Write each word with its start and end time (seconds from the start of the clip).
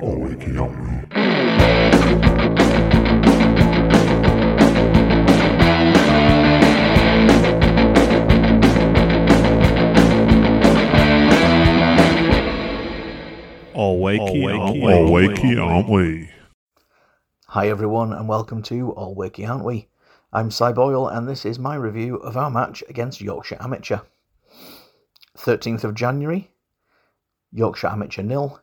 all 0.00 0.16
wakey, 0.16 0.60
aren't 0.60 0.78
we? 0.78 0.88
All 13.74 14.00
wakey. 14.00 14.44
All 14.94 15.10
wakey, 15.10 15.60
aren't 15.60 15.88
we? 15.88 16.30
Hi 17.48 17.68
everyone, 17.68 18.12
and 18.12 18.28
welcome 18.28 18.62
to 18.64 18.92
All 18.92 19.16
Wakey 19.16 19.48
Aren't 19.48 19.64
We? 19.64 19.88
I'm 20.32 20.50
Si 20.50 20.70
Boyle, 20.72 21.08
and 21.08 21.26
this 21.26 21.44
is 21.44 21.58
my 21.58 21.74
review 21.74 22.16
of 22.16 22.36
our 22.36 22.50
match 22.50 22.84
against 22.88 23.20
Yorkshire 23.20 23.56
Amateur. 23.60 23.98
13th 25.36 25.82
of 25.82 25.94
January, 25.94 26.50
Yorkshire 27.50 27.88
Amateur 27.88 28.22
nil, 28.22 28.60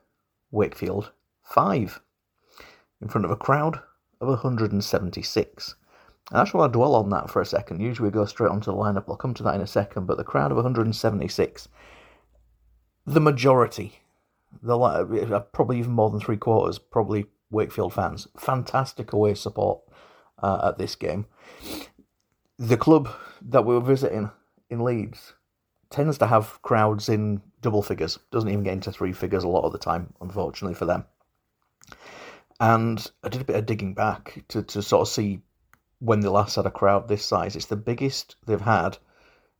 Wakefield 0.51 1.11
5, 1.45 2.01
in 3.01 3.07
front 3.07 3.25
of 3.25 3.31
a 3.31 3.35
crowd 3.35 3.79
of 4.19 4.27
176. 4.27 5.75
I 6.31 6.41
actually 6.41 6.67
to 6.67 6.71
dwell 6.73 6.95
on 6.95 7.09
that 7.11 7.29
for 7.29 7.41
a 7.41 7.45
second. 7.45 7.81
Usually 7.81 8.09
we 8.09 8.13
go 8.13 8.25
straight 8.25 8.49
onto 8.49 8.71
the 8.71 8.77
lineup, 8.77 9.05
I'll 9.07 9.15
come 9.15 9.33
to 9.35 9.43
that 9.43 9.55
in 9.55 9.61
a 9.61 9.67
second, 9.67 10.05
but 10.05 10.17
the 10.17 10.23
crowd 10.23 10.51
of 10.51 10.57
176, 10.57 11.69
the 13.05 13.21
majority, 13.21 14.01
the 14.61 14.77
uh, 14.77 15.39
probably 15.39 15.79
even 15.79 15.91
more 15.91 16.09
than 16.09 16.19
three 16.19 16.37
quarters, 16.37 16.79
probably 16.79 17.27
Wakefield 17.51 17.93
fans. 17.93 18.27
Fantastic 18.37 19.13
away 19.13 19.35
support 19.35 19.81
uh, 20.41 20.69
at 20.69 20.77
this 20.77 20.95
game. 20.95 21.25
The 22.57 22.77
club 22.77 23.09
that 23.41 23.65
we 23.65 23.75
were 23.75 23.81
visiting 23.81 24.31
in 24.69 24.83
Leeds 24.83 25.33
tends 25.89 26.17
to 26.17 26.27
have 26.27 26.61
crowds 26.61 27.09
in 27.09 27.41
double 27.61 27.83
figures. 27.83 28.19
Doesn't 28.31 28.49
even 28.49 28.63
get 28.63 28.73
into 28.73 28.91
three 28.91 29.13
figures 29.13 29.43
a 29.43 29.47
lot 29.47 29.63
of 29.63 29.71
the 29.71 29.77
time, 29.77 30.13
unfortunately 30.21 30.75
for 30.75 30.85
them. 30.85 31.05
And 32.59 33.05
I 33.23 33.29
did 33.29 33.41
a 33.41 33.45
bit 33.45 33.57
of 33.57 33.65
digging 33.65 33.93
back 33.93 34.43
to, 34.49 34.63
to 34.63 34.81
sort 34.81 35.01
of 35.01 35.13
see 35.13 35.41
when 35.99 36.21
they 36.21 36.29
last 36.29 36.55
had 36.55 36.65
a 36.65 36.71
crowd 36.71 37.07
this 37.07 37.25
size. 37.25 37.55
It's 37.55 37.65
the 37.65 37.75
biggest 37.75 38.35
they've 38.45 38.61
had 38.61 38.97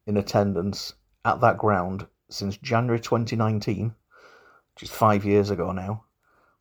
in 0.07 0.17
attendance 0.17 0.93
at 1.25 1.41
that 1.41 1.57
ground 1.57 2.07
since 2.29 2.57
January 2.57 2.99
2019, 2.99 3.93
which 4.73 4.83
is 4.83 4.89
five 4.89 5.25
years 5.25 5.49
ago 5.49 5.71
now, 5.71 6.05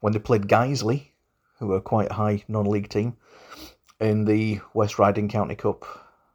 when 0.00 0.12
they 0.12 0.18
played 0.18 0.48
Guiseley, 0.48 1.12
who 1.58 1.68
were 1.68 1.80
quite 1.80 2.10
a 2.10 2.14
high 2.14 2.44
non-league 2.48 2.88
team, 2.88 3.16
in 4.00 4.24
the 4.24 4.60
West 4.72 4.98
Riding 4.98 5.28
County 5.28 5.54
Cup 5.54 5.84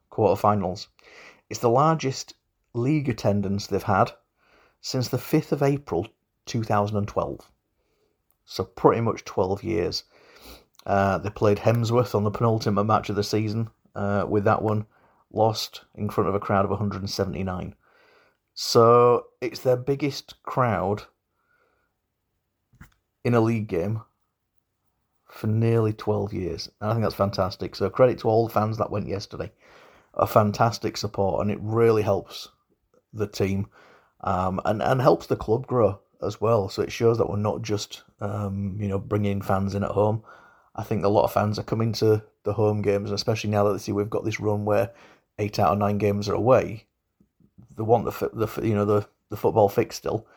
quarter-finals. 0.09 0.87
It's 1.49 1.59
the 1.59 1.69
largest 1.69 2.35
league 2.73 3.09
attendance 3.09 3.67
they've 3.67 3.83
had 3.83 4.11
since 4.81 5.09
the 5.09 5.17
5th 5.17 5.51
of 5.51 5.63
April 5.63 6.07
2012. 6.45 7.51
So 8.49 8.63
pretty 8.63 9.01
much 9.01 9.25
12 9.25 9.63
years. 9.63 10.03
Uh, 10.83 11.19
they 11.19 11.29
played 11.29 11.59
Hemsworth 11.59 12.15
on 12.15 12.23
the 12.23 12.31
penultimate 12.31 12.87
match 12.87 13.11
of 13.11 13.15
the 13.15 13.23
season 13.23 13.69
uh, 13.93 14.25
with 14.27 14.43
that 14.45 14.63
one, 14.63 14.87
lost 15.31 15.81
in 15.93 16.09
front 16.09 16.29
of 16.29 16.35
a 16.35 16.39
crowd 16.39 16.65
of 16.65 16.71
179. 16.71 17.75
So 18.55 19.27
it's 19.39 19.59
their 19.59 19.77
biggest 19.77 20.41
crowd 20.41 21.03
in 23.23 23.35
a 23.35 23.39
league 23.39 23.67
game 23.67 24.01
for 25.27 25.45
nearly 25.45 25.93
12 25.93 26.33
years. 26.33 26.71
And 26.81 26.89
I 26.89 26.93
think 26.93 27.03
that's 27.03 27.13
fantastic. 27.13 27.75
So 27.75 27.87
credit 27.91 28.17
to 28.19 28.29
all 28.29 28.47
the 28.47 28.53
fans 28.53 28.79
that 28.79 28.89
went 28.89 29.07
yesterday. 29.07 29.51
A 30.15 30.25
fantastic 30.25 30.97
support, 30.97 31.41
and 31.41 31.51
it 31.51 31.59
really 31.61 32.01
helps 32.01 32.49
the 33.13 33.27
team 33.27 33.67
um, 34.21 34.59
and, 34.65 34.81
and 34.81 34.99
helps 34.99 35.27
the 35.27 35.35
club 35.35 35.67
grow 35.67 35.99
as 36.21 36.41
well. 36.41 36.69
So 36.69 36.81
it 36.81 36.91
shows 36.91 37.17
that 37.17 37.29
we're 37.29 37.37
not 37.37 37.61
just, 37.61 38.03
um, 38.19 38.77
you 38.79 38.87
know, 38.87 38.99
bringing 38.99 39.41
fans 39.41 39.75
in 39.75 39.83
at 39.83 39.91
home. 39.91 40.23
I 40.75 40.83
think 40.83 41.03
a 41.03 41.09
lot 41.09 41.23
of 41.23 41.33
fans 41.33 41.59
are 41.59 41.63
coming 41.63 41.91
to 41.93 42.23
the 42.43 42.53
home 42.53 42.81
games, 42.81 43.11
especially 43.11 43.49
now 43.49 43.63
that 43.65 43.73
they 43.73 43.79
see 43.79 43.91
we've 43.91 44.09
got 44.09 44.25
this 44.25 44.39
run 44.39 44.65
where 44.65 44.91
eight 45.37 45.59
out 45.59 45.71
of 45.71 45.77
nine 45.77 45.97
games 45.97 46.29
are 46.29 46.35
away. 46.35 46.85
They 47.75 47.83
want 47.83 48.05
the, 48.05 48.29
the 48.33 48.67
you 48.67 48.75
know 48.75 48.85
the, 48.85 49.07
the 49.29 49.37
football 49.37 49.69
fix 49.69 49.95
still, 49.95 50.27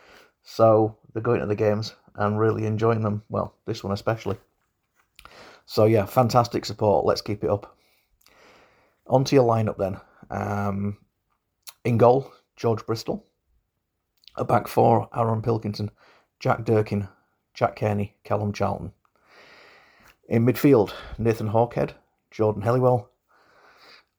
so 0.42 0.96
they're 1.12 1.22
going 1.22 1.40
to 1.40 1.46
the 1.46 1.54
games 1.54 1.94
and 2.16 2.38
really 2.38 2.66
enjoying 2.66 3.02
them. 3.02 3.22
Well, 3.28 3.54
this 3.66 3.82
one 3.82 3.92
especially. 3.92 4.36
So 5.66 5.84
yeah, 5.84 6.06
fantastic 6.06 6.64
support. 6.64 7.04
Let's 7.04 7.22
keep 7.22 7.44
it 7.44 7.50
up. 7.50 7.76
On 9.06 9.24
to 9.24 9.34
your 9.34 9.48
lineup 9.48 9.78
then. 9.78 10.00
Um, 10.30 10.98
in 11.84 11.98
goal, 11.98 12.32
George 12.56 12.84
Bristol. 12.86 13.24
A 14.34 14.44
back 14.44 14.66
four, 14.66 15.08
Aaron 15.14 15.42
Pilkington, 15.42 15.90
Jack 16.40 16.64
Durkin, 16.64 17.08
Jack 17.52 17.76
Kearney, 17.76 18.14
Callum 18.24 18.52
Charlton. 18.52 18.92
In 20.28 20.46
midfield, 20.46 20.92
Nathan 21.18 21.48
Hawkhead, 21.48 21.92
Jordan 22.30 22.62
Helliwell. 22.62 23.08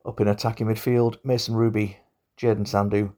Up 0.06 0.22
in 0.22 0.28
attacking 0.28 0.68
midfield, 0.68 1.18
Mason 1.24 1.56
Ruby, 1.56 1.98
Jaden 2.38 2.68
Sandu, 2.68 3.14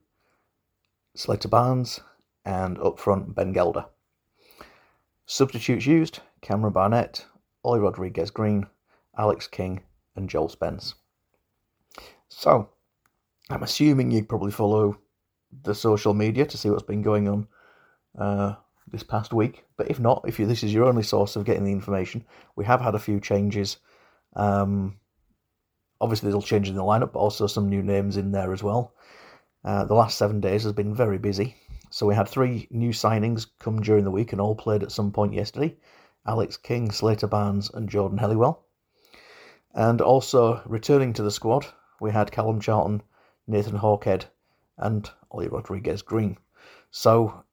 Slater 1.14 1.48
Barnes, 1.48 2.00
and 2.46 2.78
up 2.78 2.98
front, 2.98 3.34
Ben 3.34 3.52
Gelder. 3.52 3.86
Substitutes 5.26 5.84
used, 5.84 6.20
Cameron 6.40 6.72
Barnett, 6.72 7.26
Ollie 7.62 7.80
Rodriguez 7.80 8.30
Green, 8.30 8.66
Alex 9.18 9.46
King, 9.48 9.82
and 10.14 10.30
Joel 10.30 10.48
Spence. 10.48 10.94
So, 12.28 12.70
I'm 13.50 13.62
assuming 13.62 14.10
you 14.10 14.24
probably 14.24 14.52
follow 14.52 14.98
the 15.62 15.74
social 15.74 16.14
media 16.14 16.46
to 16.46 16.56
see 16.56 16.70
what's 16.70 16.82
been 16.82 17.02
going 17.02 17.28
on 17.28 17.48
uh, 18.18 18.54
this 18.88 19.02
past 19.02 19.32
week. 19.32 19.64
But 19.76 19.90
if 19.90 20.00
not, 20.00 20.24
if 20.26 20.38
you, 20.38 20.46
this 20.46 20.62
is 20.62 20.72
your 20.72 20.86
only 20.86 21.02
source 21.02 21.36
of 21.36 21.44
getting 21.44 21.64
the 21.64 21.72
information, 21.72 22.24
we 22.56 22.64
have 22.64 22.80
had 22.80 22.94
a 22.94 23.00
few 23.00 23.20
changes. 23.20 23.78
Um, 24.34 24.98
obviously, 26.00 26.30
there's 26.30 26.44
changes 26.44 26.70
in 26.70 26.76
the 26.76 26.82
lineup, 26.82 27.12
but 27.12 27.20
also 27.20 27.46
some 27.46 27.68
new 27.68 27.82
names 27.82 28.16
in 28.16 28.32
there 28.32 28.52
as 28.52 28.62
well. 28.62 28.94
Uh, 29.64 29.84
the 29.84 29.94
last 29.94 30.18
seven 30.18 30.40
days 30.40 30.62
has 30.62 30.72
been 30.72 30.94
very 30.94 31.18
busy. 31.18 31.56
So 31.90 32.06
we 32.06 32.14
had 32.14 32.28
three 32.28 32.68
new 32.70 32.90
signings 32.90 33.46
come 33.58 33.80
during 33.80 34.04
the 34.04 34.10
week 34.10 34.32
and 34.32 34.40
all 34.40 34.54
played 34.54 34.82
at 34.82 34.92
some 34.92 35.12
point 35.12 35.34
yesterday. 35.34 35.76
Alex 36.26 36.56
King, 36.56 36.90
Slater 36.90 37.26
Barnes, 37.26 37.70
and 37.72 37.88
Jordan 37.88 38.18
Helliwell. 38.18 38.58
And 39.74 40.00
also 40.00 40.62
returning 40.66 41.12
to 41.14 41.22
the 41.22 41.30
squad, 41.30 41.66
we 42.00 42.10
had 42.10 42.32
Callum 42.32 42.60
Charlton, 42.60 43.02
Nathan 43.46 43.78
Hawkhead, 43.78 44.24
and 44.78 45.08
Rodriguez 45.44 46.02
Green. 46.02 46.38
So 46.90 47.44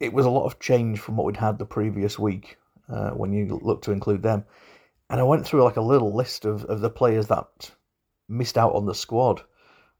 it 0.00 0.12
was 0.12 0.26
a 0.26 0.30
lot 0.30 0.46
of 0.46 0.58
change 0.58 0.98
from 0.98 1.16
what 1.16 1.26
we'd 1.26 1.36
had 1.36 1.58
the 1.58 1.66
previous 1.66 2.18
week 2.18 2.58
uh, 2.88 3.10
when 3.10 3.32
you 3.32 3.58
look 3.62 3.82
to 3.82 3.92
include 3.92 4.22
them. 4.22 4.44
And 5.08 5.20
I 5.20 5.24
went 5.24 5.46
through 5.46 5.62
like 5.62 5.76
a 5.76 5.82
little 5.82 6.14
list 6.14 6.44
of, 6.44 6.64
of 6.64 6.80
the 6.80 6.90
players 6.90 7.28
that 7.28 7.70
missed 8.28 8.58
out 8.58 8.74
on 8.74 8.86
the 8.86 8.94
squad, 8.94 9.42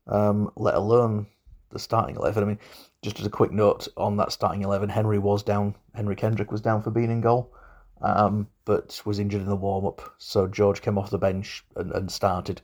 um, 0.06 0.51
let 0.56 0.75
alone 0.75 1.27
the 1.71 1.79
starting 1.79 2.17
11. 2.17 2.43
I 2.43 2.47
mean, 2.47 2.59
just 3.03 3.21
as 3.21 3.27
a 3.27 3.31
quick 3.31 3.53
note 3.53 3.89
on 3.97 4.17
that 4.17 4.33
starting 4.33 4.62
11, 4.62 4.89
Henry 4.89 5.19
was 5.19 5.43
down, 5.43 5.75
Henry 5.95 6.17
Kendrick 6.17 6.51
was 6.51 6.61
down 6.61 6.83
for 6.83 6.91
being 6.91 7.11
in 7.11 7.21
goal, 7.21 7.55
um, 8.03 8.49
but 8.65 9.01
was 9.05 9.19
injured 9.19 9.43
in 9.43 9.49
the 9.49 9.56
warm 9.56 9.87
up. 9.87 10.15
So 10.19 10.47
George 10.47 10.83
came 10.83 10.99
off 10.99 11.11
the 11.11 11.19
bench 11.19 11.65
and, 11.77 11.93
and 11.93 12.11
started 12.11 12.61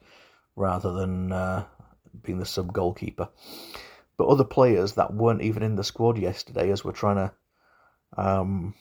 rather 0.57 0.93
than 0.93 1.33
uh, 1.33 1.65
being 2.23 2.39
the 2.39 2.47
sub 2.47 2.73
goalkeeper. 2.73 3.29
But 4.17 4.29
other 4.29 4.45
players 4.45 4.93
that 4.95 5.15
weren't 5.15 5.43
even 5.43 5.63
in 5.63 5.77
the 5.77 5.85
squad 5.85 6.19
yesterday, 6.19 6.71
as 6.71 6.85
we're 6.85 6.93
trying 6.93 7.17
to 7.17 7.33
um, 8.17 8.75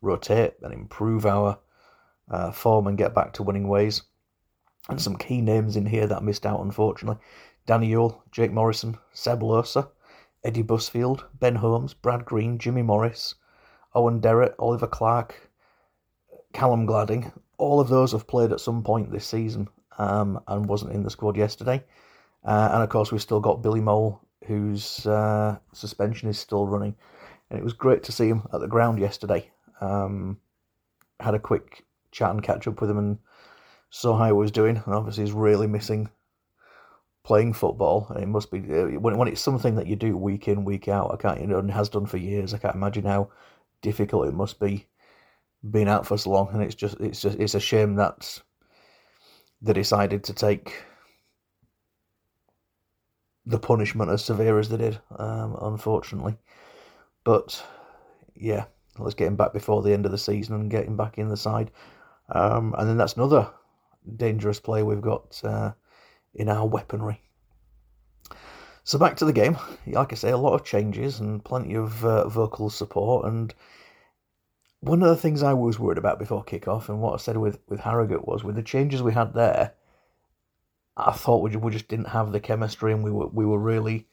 rotate 0.00 0.54
and 0.62 0.72
improve 0.72 1.26
our 1.26 1.58
uh, 2.30 2.50
form 2.50 2.86
and 2.86 2.98
get 2.98 3.14
back 3.14 3.34
to 3.34 3.42
winning 3.42 3.68
ways. 3.68 4.02
And 4.88 5.00
some 5.00 5.16
key 5.16 5.40
names 5.40 5.76
in 5.76 5.86
here 5.86 6.06
that 6.06 6.24
missed 6.24 6.46
out, 6.46 6.60
unfortunately. 6.60 7.22
Danny 7.66 7.88
Yule, 7.88 8.22
Jake 8.32 8.50
Morrison, 8.50 8.98
Seb 9.12 9.40
Losa, 9.40 9.88
Eddie 10.42 10.64
Busfield, 10.64 11.24
Ben 11.38 11.54
Holmes, 11.54 11.94
Brad 11.94 12.24
Green, 12.24 12.58
Jimmy 12.58 12.82
Morris, 12.82 13.36
Owen 13.94 14.18
Derrett, 14.18 14.56
Oliver 14.58 14.88
Clark, 14.88 15.50
Callum 16.52 16.86
Gladding. 16.86 17.30
All 17.58 17.78
of 17.78 17.88
those 17.88 18.10
have 18.12 18.26
played 18.26 18.50
at 18.50 18.60
some 18.60 18.82
point 18.82 19.12
this 19.12 19.26
season 19.26 19.68
um, 19.98 20.42
and 20.48 20.66
wasn't 20.66 20.92
in 20.92 21.04
the 21.04 21.10
squad 21.10 21.36
yesterday. 21.36 21.84
Uh, 22.44 22.70
and 22.72 22.82
of 22.82 22.88
course, 22.88 23.12
we've 23.12 23.22
still 23.22 23.40
got 23.40 23.62
Billy 23.62 23.80
Mole, 23.80 24.20
whose 24.46 25.06
uh, 25.06 25.58
suspension 25.72 26.28
is 26.28 26.38
still 26.38 26.66
running. 26.66 26.96
And 27.50 27.58
it 27.58 27.64
was 27.64 27.72
great 27.72 28.02
to 28.04 28.12
see 28.12 28.28
him 28.28 28.42
at 28.52 28.60
the 28.60 28.68
ground 28.68 28.98
yesterday. 28.98 29.50
Um, 29.80 30.38
had 31.20 31.34
a 31.34 31.38
quick 31.38 31.84
chat 32.10 32.30
and 32.30 32.42
catch 32.42 32.66
up 32.66 32.80
with 32.80 32.90
him 32.90 32.98
and 32.98 33.18
saw 33.90 34.16
how 34.16 34.26
he 34.26 34.32
was 34.32 34.50
doing. 34.50 34.82
And 34.84 34.94
obviously, 34.94 35.24
he's 35.24 35.32
really 35.32 35.66
missing 35.66 36.10
playing 37.24 37.52
football. 37.52 38.06
And 38.10 38.22
it 38.22 38.28
must 38.28 38.50
be 38.50 38.58
uh, 38.58 38.98
when 38.98 39.16
when 39.16 39.28
it's 39.28 39.40
something 39.40 39.76
that 39.76 39.86
you 39.86 39.96
do 39.96 40.16
week 40.16 40.48
in 40.48 40.64
week 40.64 40.88
out. 40.88 41.12
I 41.12 41.16
can't 41.16 41.40
you 41.40 41.46
know 41.46 41.58
and 41.58 41.70
has 41.70 41.88
done 41.88 42.06
for 42.06 42.16
years. 42.16 42.54
I 42.54 42.58
can't 42.58 42.74
imagine 42.74 43.04
how 43.04 43.30
difficult 43.82 44.28
it 44.28 44.34
must 44.34 44.58
be 44.58 44.86
being 45.70 45.88
out 45.88 46.06
for 46.06 46.18
so 46.18 46.30
long. 46.30 46.48
And 46.52 46.62
it's 46.62 46.74
just 46.74 46.98
it's 47.00 47.20
just 47.20 47.38
it's 47.38 47.54
a 47.54 47.60
shame 47.60 47.96
that 47.96 48.40
they 49.60 49.72
decided 49.72 50.24
to 50.24 50.32
take 50.32 50.82
the 53.46 53.58
punishment 53.58 54.10
as 54.10 54.24
severe 54.24 54.58
as 54.58 54.68
they 54.68 54.76
did, 54.76 55.00
um, 55.18 55.56
unfortunately. 55.60 56.36
But 57.24 57.62
yeah, 58.34 58.64
let's 58.98 59.14
get 59.14 59.28
him 59.28 59.36
back 59.36 59.52
before 59.52 59.82
the 59.82 59.92
end 59.92 60.06
of 60.06 60.12
the 60.12 60.18
season 60.18 60.54
and 60.54 60.70
get 60.70 60.86
him 60.86 60.96
back 60.96 61.18
in 61.18 61.28
the 61.28 61.36
side. 61.36 61.70
Um, 62.28 62.74
and 62.78 62.88
then 62.88 62.96
that's 62.96 63.14
another 63.14 63.50
dangerous 64.16 64.60
player 64.60 64.84
we've 64.84 65.00
got 65.00 65.40
uh, 65.44 65.72
in 66.34 66.48
our 66.48 66.66
weaponry. 66.66 67.20
So 68.84 68.98
back 68.98 69.16
to 69.18 69.24
the 69.24 69.32
game. 69.32 69.56
Like 69.86 70.12
I 70.12 70.16
say, 70.16 70.30
a 70.30 70.36
lot 70.36 70.54
of 70.54 70.64
changes 70.64 71.20
and 71.20 71.44
plenty 71.44 71.74
of 71.74 72.04
uh, 72.04 72.28
vocal 72.28 72.68
support. 72.68 73.26
And 73.26 73.54
one 74.80 75.02
of 75.02 75.08
the 75.08 75.16
things 75.16 75.42
I 75.42 75.52
was 75.52 75.78
worried 75.78 75.98
about 75.98 76.18
before 76.18 76.44
kickoff, 76.44 76.88
and 76.88 77.00
what 77.00 77.14
I 77.14 77.16
said 77.18 77.36
with 77.36 77.60
with 77.68 77.80
Harrogate 77.80 78.26
was 78.26 78.42
with 78.42 78.56
the 78.56 78.62
changes 78.62 79.02
we 79.02 79.12
had 79.12 79.34
there, 79.34 79.74
I 80.96 81.12
thought 81.12 81.42
we, 81.42 81.56
we 81.56 81.72
just 81.72 81.88
didn't 81.88 82.08
have 82.08 82.32
the 82.32 82.40
chemistry, 82.40 82.92
and 82.92 83.02
we 83.02 83.10
were 83.10 83.28
we 83.28 83.46
were 83.46 83.58
really 83.58 84.06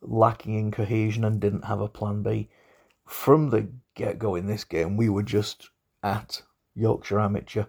lacking 0.00 0.54
in 0.54 0.70
cohesion 0.70 1.24
and 1.24 1.40
didn't 1.40 1.64
have 1.64 1.80
a 1.80 1.88
plan 1.88 2.22
B. 2.22 2.48
From 3.06 3.50
the 3.50 3.68
get 3.94 4.18
go 4.18 4.34
in 4.34 4.46
this 4.46 4.64
game, 4.64 4.96
we 4.96 5.08
were 5.08 5.22
just 5.22 5.70
at 6.02 6.42
Yorkshire 6.74 7.20
amateur. 7.20 7.64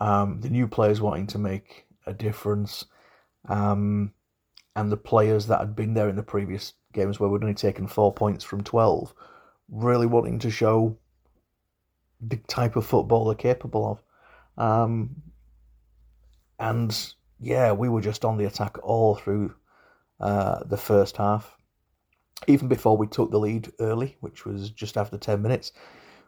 Um, 0.00 0.40
the 0.40 0.50
new 0.50 0.66
players 0.66 1.00
wanting 1.00 1.26
to 1.28 1.38
make 1.38 1.86
a 2.06 2.12
difference, 2.12 2.86
um, 3.48 4.12
and 4.74 4.90
the 4.90 4.96
players 4.96 5.46
that 5.46 5.60
had 5.60 5.76
been 5.76 5.94
there 5.94 6.08
in 6.08 6.16
the 6.16 6.22
previous 6.22 6.74
games 6.92 7.20
where 7.20 7.28
we'd 7.28 7.42
only 7.42 7.54
taken 7.54 7.86
four 7.86 8.12
points 8.12 8.44
from 8.44 8.62
12, 8.62 9.14
really 9.70 10.06
wanting 10.06 10.38
to 10.40 10.50
show 10.50 10.96
the 12.20 12.36
type 12.48 12.76
of 12.76 12.86
football 12.86 13.24
they're 13.24 13.34
capable 13.34 14.00
of. 14.58 14.64
Um, 14.64 15.22
and 16.58 17.14
yeah, 17.42 17.72
we 17.72 17.88
were 17.88 18.00
just 18.00 18.24
on 18.24 18.38
the 18.38 18.44
attack 18.44 18.78
all 18.84 19.16
through 19.16 19.54
uh, 20.20 20.60
the 20.64 20.76
first 20.76 21.16
half. 21.16 21.56
Even 22.46 22.68
before 22.68 22.96
we 22.96 23.06
took 23.06 23.30
the 23.30 23.38
lead 23.38 23.70
early, 23.80 24.16
which 24.20 24.44
was 24.46 24.70
just 24.70 24.96
after 24.96 25.18
10 25.18 25.42
minutes, 25.42 25.72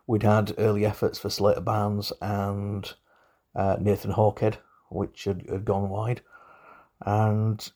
we'd 0.06 0.24
had 0.24 0.54
early 0.58 0.84
efforts 0.84 1.18
for 1.18 1.30
Slater 1.30 1.60
Barnes 1.60 2.12
and 2.20 2.92
uh, 3.54 3.76
Nathan 3.80 4.12
Hawkhead, 4.12 4.56
which 4.90 5.24
had, 5.24 5.44
had 5.48 5.64
gone 5.64 5.88
wide. 5.88 6.20
And 7.00 7.66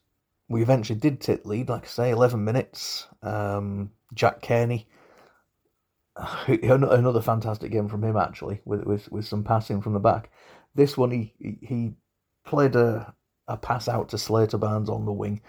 we 0.49 0.62
eventually 0.62 0.99
did 0.99 1.20
take 1.20 1.44
the 1.44 1.49
lead, 1.49 1.69
like 1.69 1.85
I 1.85 1.88
say, 1.88 2.11
11 2.11 2.44
minutes. 2.44 3.06
Um, 3.23 3.93
Jack 4.14 4.43
Kearney, 4.43 4.88
another 6.49 7.20
fantastic 7.20 7.70
game 7.70 7.88
from 7.88 8.02
him, 8.02 8.17
actually, 8.17 8.61
with, 8.64 8.85
with, 8.85 9.12
with 9.12 9.26
some 9.26 9.44
passing 9.44 9.81
from 9.81 9.93
the 9.93 10.00
back. 10.00 10.31
This 10.75 10.96
one, 10.96 11.11
he, 11.11 11.35
he 11.61 11.93
played 12.44 12.75
a, 12.75 13.14
a 13.48 13.56
pass 13.56 13.88
out 13.88 14.10
to 14.10 14.18
Slater 14.18 14.58
Barnes 14.58 14.88
on 14.88 15.06
the 15.06 15.12
wing 15.12 15.40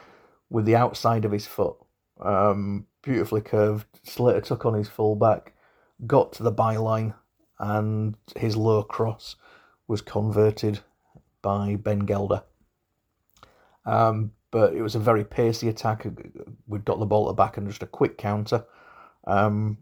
with 0.50 0.66
the 0.66 0.76
outside 0.76 1.26
of 1.26 1.32
his 1.32 1.46
foot. 1.46 1.76
Um, 2.20 2.88
beautifully 3.02 3.42
curved. 3.42 3.86
Slater 4.04 4.42
took 4.42 4.66
on 4.66 4.74
his 4.74 4.90
full 4.90 5.16
back, 5.16 5.54
got 6.08 6.34
to 6.34 6.44
the 6.44 6.52
byline, 6.52 7.14
and 7.60 8.16
his 8.36 8.56
low 8.56 8.84
cross 8.84 9.36
was 9.88 10.02
converted 10.02 10.80
by 11.42 11.76
Ben 11.76 12.00
Gelder. 12.00 12.44
Um, 13.86 14.32
but 14.52 14.74
it 14.74 14.82
was 14.82 14.96
a 14.96 15.00
very 15.00 15.24
pacey 15.24 15.68
attack. 15.70 16.06
We 16.68 16.80
got 16.80 17.00
the 17.00 17.06
ball 17.06 17.28
at 17.28 17.32
the 17.32 17.34
back 17.34 17.58
and 17.58 17.68
just 17.68 17.84
a 17.84 17.88
quick 17.88 18.18
counter, 18.18 18.66
um, 19.28 19.78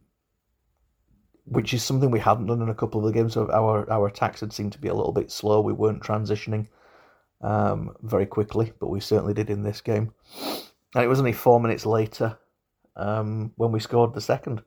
which 1.45 1.73
is 1.73 1.83
something 1.83 2.11
we 2.11 2.19
hadn't 2.19 2.47
done 2.47 2.61
in 2.61 2.69
a 2.69 2.75
couple 2.75 2.99
of 2.99 3.05
the 3.05 3.17
games. 3.17 3.37
Our 3.37 3.89
our 3.89 4.07
attacks 4.07 4.41
had 4.41 4.51
seemed 4.53 4.73
to 4.73 4.79
be 4.79 4.89
a 4.89 4.93
little 4.93 5.13
bit 5.13 5.31
slow. 5.31 5.61
We 5.61 5.73
weren't 5.73 6.03
transitioning 6.03 6.67
um, 7.41 7.95
very 8.01 8.25
quickly, 8.25 8.73
but 8.79 8.89
we 8.89 8.99
certainly 8.99 9.33
did 9.33 9.49
in 9.49 9.63
this 9.63 9.81
game. 9.81 10.13
And 10.95 11.03
it 11.03 11.07
was 11.07 11.19
only 11.19 11.33
four 11.33 11.59
minutes 11.59 11.85
later 11.85 12.37
um, 12.95 13.51
when 13.55 13.71
we 13.71 13.79
scored 13.79 14.13
the 14.13 14.21
second. 14.21 14.61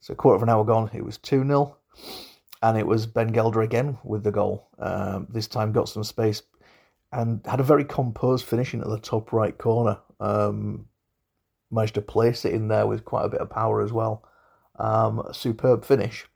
So 0.00 0.12
a 0.12 0.16
quarter 0.16 0.36
of 0.36 0.42
an 0.42 0.48
hour 0.48 0.64
gone, 0.64 0.90
it 0.92 1.04
was 1.04 1.18
2 1.18 1.44
0. 1.46 1.76
And 2.62 2.78
it 2.78 2.86
was 2.86 3.06
Ben 3.06 3.28
Gelder 3.28 3.62
again 3.62 3.98
with 4.04 4.24
the 4.24 4.30
goal. 4.30 4.68
Um, 4.78 5.26
this 5.30 5.46
time 5.46 5.72
got 5.72 5.88
some 5.88 6.04
space 6.04 6.42
and 7.12 7.40
had 7.46 7.60
a 7.60 7.64
very 7.64 7.84
composed 7.84 8.46
finishing 8.46 8.80
at 8.80 8.88
the 8.88 8.98
top 8.98 9.32
right 9.32 9.56
corner. 9.56 9.98
Um, 10.20 10.86
managed 11.70 11.94
to 11.94 12.02
place 12.02 12.44
it 12.44 12.54
in 12.54 12.68
there 12.68 12.86
with 12.86 13.04
quite 13.04 13.24
a 13.24 13.28
bit 13.28 13.40
of 13.40 13.50
power 13.50 13.82
as 13.82 13.92
well. 13.92 14.24
Um, 14.78 15.22
superb 15.32 15.84
finish. 15.84 16.26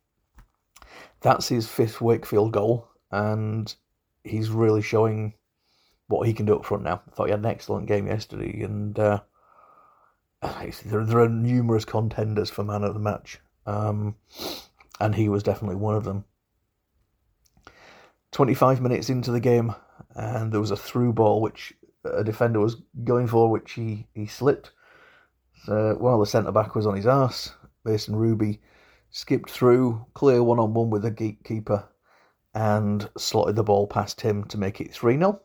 That's 1.21 1.49
his 1.49 1.67
fifth 1.67 2.01
Wakefield 2.01 2.53
goal, 2.53 2.89
and 3.11 3.75
he's 4.23 4.51
really 4.51 4.83
showing 4.83 5.35
what 6.09 6.27
he 6.27 6.35
can 6.35 6.47
do 6.47 6.57
up 6.57 6.65
front 6.65 6.83
now. 6.83 7.03
I 7.07 7.15
thought 7.15 7.27
he 7.27 7.31
had 7.31 7.41
an 7.41 7.47
excellent 7.47 7.87
game 7.87 8.07
yesterday, 8.07 8.63
and 8.63 8.99
uh, 8.99 9.21
there, 10.43 11.05
there 11.05 11.21
are 11.21 11.29
numerous 11.29 11.85
contenders 11.85 12.51
for 12.51 12.65
man 12.65 12.83
of 12.83 12.95
the 12.95 13.01
match, 13.01 13.39
um, 13.67 14.17
and 14.99 15.15
he 15.15 15.29
was 15.29 15.43
definitely 15.43 15.77
one 15.77 15.95
of 15.95 16.05
them. 16.05 16.25
25 18.33 18.81
minutes 18.81 19.09
into 19.09 19.31
the 19.31 19.41
game, 19.41 19.75
and 20.15 20.53
there 20.53 20.61
was 20.61 20.71
a 20.71 20.77
through 20.77 21.13
ball 21.13 21.41
which 21.41 21.73
a 22.05 22.25
defender 22.25 22.61
was 22.61 22.77
going 23.05 23.27
for, 23.27 23.51
which 23.51 23.73
he, 23.73 24.07
he 24.15 24.27
slipped. 24.27 24.73
So 25.65 25.97
while 25.99 26.19
the 26.19 26.27
centre 26.27 26.53
back 26.53 26.75
was 26.75 26.87
on 26.87 26.97
his 26.97 27.07
arse, 27.07 27.53
Mason 27.85 28.17
Ruby 28.17 28.61
skipped 29.11 29.51
through, 29.51 30.07
clear 30.15 30.43
one 30.43 30.59
on 30.59 30.75
one 30.75 30.91
with 30.91 31.03
the 31.03 31.11
gatekeeper, 31.11 31.89
and 32.55 33.09
slotted 33.19 33.57
the 33.57 33.63
ball 33.63 33.87
past 33.87 34.21
him 34.21 34.45
to 34.45 34.59
make 34.59 34.81
it 34.81 34.93
3 34.93 35.19
0. 35.19 35.41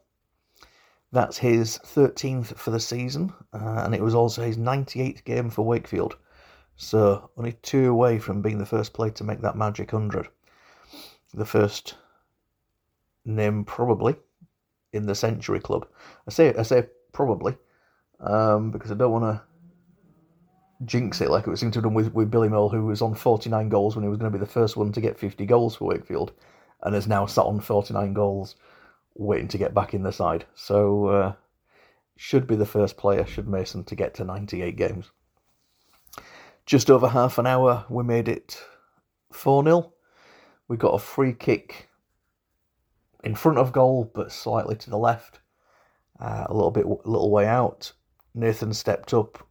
That's 1.13 1.37
his 1.37 1.77
13th 1.77 2.57
for 2.57 2.71
the 2.71 2.79
season, 2.79 3.31
uh, 3.53 3.83
and 3.85 3.93
it 3.93 4.01
was 4.01 4.15
also 4.15 4.41
his 4.41 4.57
98th 4.57 5.23
game 5.23 5.51
for 5.51 5.61
Wakefield. 5.61 6.17
So 6.75 7.29
only 7.37 7.53
two 7.61 7.91
away 7.91 8.17
from 8.17 8.41
being 8.41 8.57
the 8.57 8.65
first 8.65 8.93
player 8.93 9.11
to 9.11 9.23
make 9.23 9.39
that 9.41 9.55
magic 9.55 9.93
100. 9.93 10.27
The 11.35 11.45
first 11.45 11.97
name 13.25 13.63
probably 13.63 14.15
in 14.91 15.05
the 15.05 15.13
Century 15.13 15.59
Club. 15.59 15.87
I 16.27 16.31
say 16.31 16.51
I 16.55 16.63
say 16.63 16.87
probably 17.11 17.57
um, 18.19 18.71
because 18.71 18.91
I 18.91 18.95
don't 18.95 19.11
want 19.11 19.25
to 19.25 19.41
jinx 20.85 21.21
it 21.21 21.29
like 21.29 21.47
it 21.47 21.57
seemed 21.57 21.73
to 21.73 21.77
have 21.77 21.83
done 21.83 21.93
with, 21.93 22.11
with 22.15 22.31
Billy 22.31 22.49
Mill, 22.49 22.69
who 22.69 22.87
was 22.87 23.03
on 23.03 23.13
49 23.13 23.69
goals 23.69 23.95
when 23.95 24.01
he 24.01 24.09
was 24.09 24.17
going 24.17 24.31
to 24.31 24.37
be 24.37 24.43
the 24.43 24.51
first 24.51 24.77
one 24.77 24.91
to 24.91 25.01
get 25.01 25.19
50 25.19 25.45
goals 25.45 25.75
for 25.75 25.89
Wakefield, 25.89 26.31
and 26.81 26.95
has 26.95 27.07
now 27.07 27.27
sat 27.27 27.45
on 27.45 27.59
49 27.59 28.13
goals 28.13 28.55
waiting 29.15 29.47
to 29.49 29.57
get 29.57 29.73
back 29.73 29.93
in 29.93 30.03
the 30.03 30.11
side. 30.11 30.45
So 30.55 31.07
uh, 31.07 31.33
should 32.15 32.47
be 32.47 32.55
the 32.55 32.65
first 32.65 32.97
player, 32.97 33.25
should 33.25 33.47
Mason, 33.47 33.83
to 33.85 33.95
get 33.95 34.13
to 34.15 34.23
98 34.23 34.75
games. 34.75 35.11
Just 36.65 36.89
over 36.89 37.07
half 37.07 37.37
an 37.37 37.47
hour, 37.47 37.85
we 37.89 38.03
made 38.03 38.27
it 38.27 38.61
4 39.31 39.63
0. 39.63 39.93
We 40.67 40.77
got 40.77 40.93
a 40.93 40.99
free 40.99 41.33
kick 41.33 41.89
in 43.23 43.35
front 43.35 43.57
of 43.57 43.73
goal, 43.73 44.09
but 44.13 44.31
slightly 44.31 44.75
to 44.75 44.89
the 44.89 44.97
left, 44.97 45.39
uh, 46.19 46.45
a 46.47 46.53
little 46.53 46.71
bit, 46.71 46.85
a 46.85 47.09
little 47.09 47.31
way 47.31 47.45
out. 47.45 47.91
Nathan 48.33 48.73
stepped 48.73 49.13
up 49.13 49.45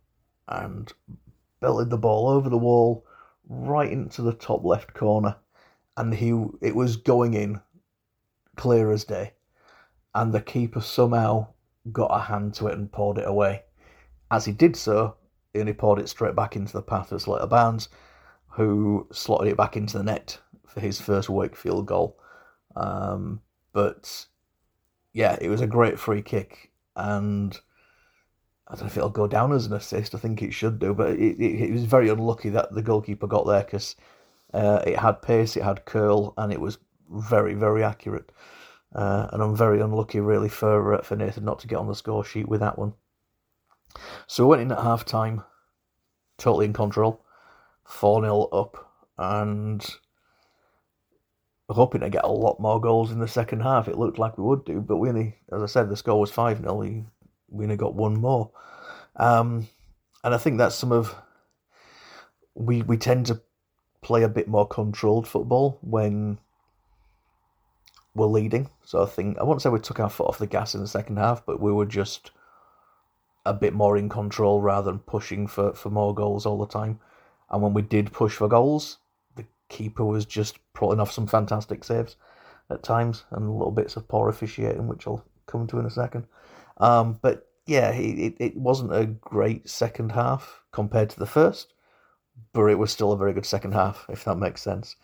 and 0.49 0.93
belted 1.61 1.91
the 1.91 1.99
ball 1.99 2.29
over 2.29 2.49
the 2.49 2.59
wall, 2.59 3.07
right 3.49 3.93
into 3.93 4.23
the 4.23 4.33
top 4.33 4.65
left 4.65 4.95
corner, 4.95 5.37
and 5.97 6.15
he 6.15 6.31
it 6.61 6.75
was 6.75 6.97
going 6.97 7.35
in, 7.35 7.61
clear 8.57 8.91
as 8.91 9.05
day 9.05 9.35
and 10.15 10.33
the 10.33 10.41
keeper 10.41 10.81
somehow 10.81 11.47
got 11.91 12.11
a 12.11 12.21
hand 12.21 12.55
to 12.55 12.69
it 12.69 12.75
and 12.75 12.93
poured 12.93 13.19
it 13.19 13.27
away. 13.27 13.63
As 14.31 14.45
he 14.45 14.53
did 14.53 14.77
so, 14.77 15.17
he 15.53 15.61
only 15.61 15.73
poured 15.73 15.99
it 15.99 16.09
straight 16.09 16.35
back 16.35 16.57
into 16.57 16.73
the 16.73 16.83
path 16.83 17.13
of 17.13 17.23
Slater 17.23 17.47
Barnes, 17.47 17.89
who 18.49 19.07
slotted 19.13 19.49
it 19.49 19.57
back 19.57 19.77
into 19.77 19.99
the 19.99 20.05
net 20.05 20.39
for 20.67 20.81
his 20.81 21.01
first 21.01 21.29
Wakefield 21.29 21.87
goal. 21.87 22.19
Um, 22.77 23.41
but 23.73 24.27
yeah, 25.13 25.37
it 25.41 25.49
was 25.49 25.61
a 25.61 25.67
great 25.67 25.99
free 25.99 26.23
kick, 26.23 26.71
and 26.97 27.59
I 28.69 28.75
don't 28.75 28.83
know 28.83 28.87
if 28.87 28.97
it'll 28.97 29.11
go 29.11 29.27
down 29.27 29.53
as 29.53 29.67
an 29.67 29.75
assist. 29.75 30.15
I 30.15 30.19
think 30.19 30.43
it 30.43 30.55
should 30.55 30.79
do, 30.79 30.95
but 30.95 31.11
it, 31.11 31.39
it, 31.39 31.69
it 31.69 31.73
was 31.73 31.85
very 31.85 32.09
unlucky 32.09 32.49
that 32.51 32.73
the 32.73 32.83
goalkeeper 32.83 33.27
got 33.27 33.47
there 33.47 33.65
because 33.65 33.97
uh, 34.55 34.83
it 34.87 34.99
had 34.99 35.23
pace, 35.23 35.57
it 35.57 35.63
had 35.63 35.85
curl, 35.85 36.33
and 36.39 36.53
it 36.53 36.61
was 36.61 36.79
very, 37.11 37.55
very 37.55 37.83
accurate. 37.83 38.31
Uh, 38.95 39.29
and 39.33 39.43
I'm 39.43 39.57
very 39.57 39.81
unlucky, 39.81 40.21
really, 40.21 40.49
for 40.49 40.95
uh, 40.95 41.03
for 41.03 41.17
Nathan 41.17 41.45
not 41.45 41.61
to 41.61 41.67
get 41.67 41.77
on 41.79 41.89
the 41.89 41.95
score 41.95 42.25
sheet 42.25 42.49
with 42.49 42.61
that 42.61 42.79
one. 42.79 42.95
So 44.27 44.45
we 44.45 44.51
went 44.51 44.63
in 44.63 44.73
at 44.73 44.83
half 44.83 45.05
time, 45.05 45.43
totally 46.39 46.67
in 46.67 46.73
control, 46.73 47.25
4 47.85 48.23
0 48.23 48.43
up, 48.53 48.93
and 49.19 49.85
hoping 51.69 52.03
to 52.03 52.11
get 52.11 52.25
a 52.25 52.29
lot 52.29 52.61
more 52.61 52.81
goals 52.81 53.11
in 53.11 53.19
the 53.19 53.29
second 53.29 53.61
half. 53.61 53.89
It 53.89 53.99
looked 53.99 54.19
like 54.19 54.37
we 54.37 54.45
would 54.45 54.65
do, 54.65 54.81
but 54.81 54.99
we 54.99 55.09
only, 55.09 55.37
as 55.53 55.63
I 55.63 55.67
said, 55.67 55.89
the 55.89 55.97
score 55.97 56.21
was 56.21 56.31
5 56.31 56.59
0. 56.59 57.07
We, 57.49 57.65
only 57.65 57.77
got 57.77 57.95
one 57.95 58.21
more. 58.21 58.51
Um, 59.17 59.69
and 60.25 60.35
I 60.35 60.39
think 60.39 60.59
that's 60.59 60.77
some 60.77 60.93
of. 60.93 61.15
We, 62.55 62.83
we 62.83 62.99
tend 62.99 63.27
to 63.27 63.41
play 64.03 64.23
a 64.23 64.29
bit 64.29 64.49
more 64.49 64.67
controlled 64.67 65.27
football 65.27 65.79
when 65.81 66.39
were 68.15 68.27
leading. 68.27 68.69
So 68.85 69.03
I 69.03 69.07
think 69.07 69.39
I 69.39 69.45
won't 69.45 69.63
say 69.63 69.71
we 69.71 69.81
took 69.81 70.01
our 70.01 70.11
foot 70.11 70.29
off 70.29 70.39
the 70.39 70.47
gas 70.47 70.75
in 70.75 70.81
the 70.81 70.89
second 70.89 71.17
half, 71.17 71.45
but 71.47 71.61
we 71.61 71.73
were 71.73 71.87
just 71.87 72.31
a 73.45 73.55
bit 73.55 73.73
more 73.75 73.97
in 73.97 74.09
control 74.09 74.61
rather 74.61 74.91
than 74.91 75.01
pushing 75.01 75.47
for, 75.47 75.75
for 75.75 75.91
more 75.91 76.15
goals 76.15 76.47
all 76.47 76.59
the 76.59 76.67
time. 76.67 77.01
And 77.51 77.63
when 77.63 77.75
we 77.75 77.83
did 77.83 78.13
push 78.13 78.37
for 78.37 78.49
goals, 78.49 78.99
the 79.37 79.45
keeper 79.69 80.05
was 80.05 80.25
just 80.25 80.59
pulling 80.75 81.01
off 81.01 81.13
some 81.13 81.27
fantastic 81.27 81.85
saves 81.85 82.17
at 82.71 82.83
times 82.83 83.25
and 83.31 83.51
little 83.51 83.73
bits 83.73 83.97
of 83.97 84.09
poor 84.09 84.29
officiating, 84.29 84.87
which 84.87 85.07
I'll 85.07 85.25
come 85.47 85.67
to 85.69 85.79
in 85.79 85.87
a 85.87 85.91
second. 85.91 86.27
Um, 86.79 87.19
but 87.21 87.49
yeah, 87.67 87.91
it, 87.91 88.35
it 88.39 88.57
wasn't 88.57 88.95
a 88.95 89.07
great 89.07 89.69
second 89.69 90.13
half 90.13 90.63
compared 90.73 91.11
to 91.11 91.19
the 91.19 91.27
first, 91.27 91.75
but 92.53 92.67
it 92.67 92.79
was 92.79 92.91
still 92.91 93.13
a 93.13 93.19
very 93.19 93.33
good 93.33 93.47
second 93.47 93.73
half, 93.73 94.07
if 94.09 94.25
that 94.25 94.37
makes 94.37 94.63
sense. 94.63 94.97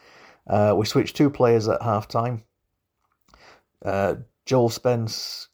Uh, 0.46 0.74
we 0.76 0.86
switched 0.86 1.16
two 1.16 1.30
players 1.30 1.68
at 1.68 1.82
half 1.82 2.08
time. 2.08 2.42
Uh, 3.84 4.16
Joel 4.46 4.70
Spence 4.70 5.48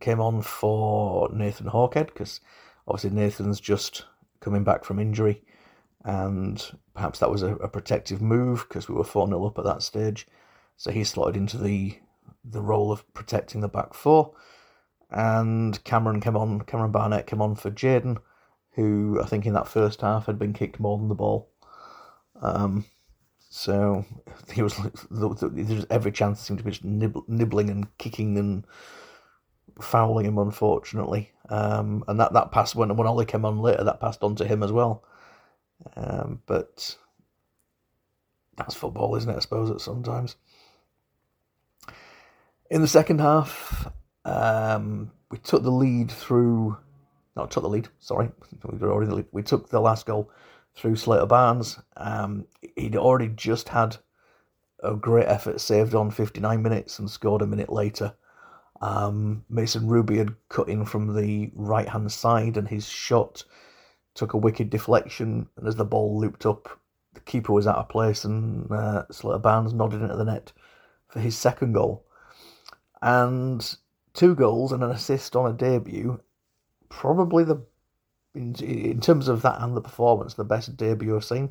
came 0.00 0.20
on 0.20 0.42
for 0.42 1.28
Nathan 1.32 1.66
Hawkhead 1.66 2.06
because 2.06 2.40
obviously 2.88 3.10
Nathan's 3.10 3.60
just 3.60 4.06
coming 4.40 4.64
back 4.64 4.84
from 4.84 4.98
injury, 4.98 5.42
and 6.04 6.62
perhaps 6.94 7.18
that 7.18 7.30
was 7.30 7.42
a, 7.42 7.54
a 7.56 7.68
protective 7.68 8.22
move 8.22 8.66
because 8.68 8.88
we 8.88 8.94
were 8.94 9.04
4 9.04 9.28
0 9.28 9.46
up 9.46 9.58
at 9.58 9.64
that 9.64 9.82
stage. 9.82 10.26
So 10.76 10.90
he 10.90 11.04
slotted 11.04 11.36
into 11.36 11.58
the 11.58 11.98
the 12.44 12.62
role 12.62 12.90
of 12.90 13.12
protecting 13.12 13.60
the 13.60 13.68
back 13.68 13.94
four. 13.94 14.32
And 15.10 15.82
Cameron 15.84 16.20
came 16.20 16.36
on, 16.36 16.60
Cameron 16.62 16.92
Barnett 16.92 17.26
came 17.26 17.42
on 17.42 17.56
for 17.56 17.70
Jayden, 17.70 18.18
who 18.72 19.20
I 19.22 19.26
think 19.26 19.44
in 19.44 19.54
that 19.54 19.68
first 19.68 20.00
half 20.00 20.26
had 20.26 20.38
been 20.38 20.52
kicked 20.52 20.78
more 20.78 20.96
than 20.96 21.08
the 21.08 21.14
ball. 21.14 21.50
Um, 22.40 22.84
so 23.50 24.04
he 24.52 24.62
was 24.62 24.74
there's 25.42 25.86
every 25.90 26.12
chance 26.12 26.40
seemed 26.40 26.60
to 26.60 26.64
be 26.64 26.70
just 26.70 26.84
nibbling 26.84 27.68
and 27.68 27.98
kicking 27.98 28.38
and 28.38 28.64
fouling 29.80 30.26
him, 30.26 30.38
unfortunately. 30.38 31.32
Um, 31.48 32.04
and 32.06 32.18
that, 32.20 32.32
that 32.32 32.52
pass 32.52 32.74
when 32.74 32.96
when 32.96 33.06
Ollie 33.06 33.26
came 33.26 33.44
on 33.44 33.58
later, 33.58 33.84
that 33.84 34.00
passed 34.00 34.22
on 34.22 34.36
to 34.36 34.46
him 34.46 34.62
as 34.62 34.72
well. 34.72 35.04
Um, 35.96 36.40
but 36.46 36.96
that's 38.56 38.74
football, 38.74 39.16
isn't 39.16 39.28
it? 39.30 39.36
I 39.36 39.40
suppose 39.40 39.70
at 39.70 39.80
sometimes. 39.80 40.36
In 42.70 42.82
the 42.82 42.88
second 42.88 43.20
half, 43.20 43.90
um, 44.24 45.10
we 45.30 45.38
took 45.38 45.64
the 45.64 45.72
lead 45.72 46.10
through. 46.10 46.76
Not 47.34 47.50
took 47.50 47.64
the 47.64 47.68
lead. 47.68 47.88
Sorry, 47.98 48.30
we 48.64 48.86
already. 48.86 49.24
We 49.32 49.42
took 49.42 49.70
the 49.70 49.80
last 49.80 50.06
goal 50.06 50.30
through 50.74 50.96
Slater 50.96 51.26
Barnes. 51.26 51.78
Um, 51.96 52.46
he'd 52.76 52.96
already 52.96 53.28
just 53.28 53.68
had 53.68 53.96
a 54.82 54.94
great 54.94 55.26
effort 55.26 55.60
saved 55.60 55.94
on 55.94 56.10
59 56.10 56.62
minutes 56.62 56.98
and 56.98 57.10
scored 57.10 57.42
a 57.42 57.46
minute 57.46 57.70
later. 57.70 58.14
Um, 58.80 59.44
Mason 59.50 59.86
Ruby 59.86 60.18
had 60.18 60.34
cut 60.48 60.68
in 60.68 60.84
from 60.86 61.14
the 61.14 61.50
right 61.54 61.88
hand 61.88 62.10
side 62.10 62.56
and 62.56 62.66
his 62.66 62.88
shot 62.88 63.44
took 64.14 64.32
a 64.32 64.38
wicked 64.38 64.70
deflection. 64.70 65.48
And 65.56 65.68
as 65.68 65.76
the 65.76 65.84
ball 65.84 66.18
looped 66.18 66.46
up, 66.46 66.80
the 67.14 67.20
keeper 67.20 67.52
was 67.52 67.66
out 67.66 67.76
of 67.76 67.88
place 67.88 68.24
and 68.24 68.70
uh, 68.70 69.04
Slater 69.10 69.38
Barnes 69.38 69.74
nodded 69.74 70.02
into 70.02 70.16
the 70.16 70.24
net 70.24 70.52
for 71.08 71.20
his 71.20 71.36
second 71.36 71.74
goal. 71.74 72.06
And 73.02 73.76
two 74.14 74.34
goals 74.34 74.72
and 74.72 74.82
an 74.82 74.90
assist 74.90 75.36
on 75.36 75.50
a 75.50 75.54
debut. 75.54 76.20
Probably 76.88 77.44
the, 77.44 77.64
in, 78.34 78.54
in 78.56 79.00
terms 79.00 79.28
of 79.28 79.42
that 79.42 79.60
and 79.60 79.76
the 79.76 79.80
performance, 79.80 80.34
the 80.34 80.44
best 80.44 80.76
debut 80.76 81.16
I've 81.16 81.24
seen. 81.24 81.50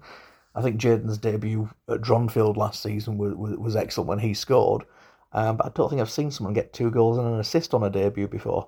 I 0.56 0.62
think 0.62 0.80
Jayden's 0.80 1.18
debut 1.18 1.70
at 1.88 2.02
Dronfield 2.02 2.58
last 2.58 2.82
season 2.82 3.18
was, 3.18 3.34
was, 3.36 3.58
was 3.58 3.76
excellent 3.76 4.10
when 4.10 4.20
he 4.20 4.34
scored. 4.34 4.86
Um, 5.32 5.58
but 5.58 5.68
I 5.68 5.70
don't 5.76 5.90
think 5.90 6.02
I've 6.02 6.10
seen 6.10 6.32
someone 6.32 6.54
get 6.54 6.74
two 6.74 6.90
goals 6.90 7.18
and 7.18 7.28
an 7.28 7.40
assist 7.40 7.74
on 7.74 7.84
a 7.84 7.90
debut 7.90 8.28
before. 8.28 8.68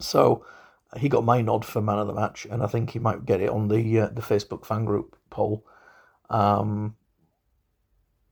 So 0.00 0.44
he 0.96 1.08
got 1.08 1.24
my 1.24 1.42
nod 1.42 1.64
for 1.64 1.82
man 1.82 1.98
of 1.98 2.06
the 2.06 2.14
match, 2.14 2.46
and 2.50 2.62
I 2.62 2.66
think 2.66 2.90
he 2.90 2.98
might 2.98 3.26
get 3.26 3.40
it 3.40 3.50
on 3.50 3.68
the 3.68 4.00
uh, 4.00 4.08
the 4.08 4.22
Facebook 4.22 4.64
fan 4.64 4.84
group 4.84 5.16
poll. 5.30 5.66
Um, 6.30 6.94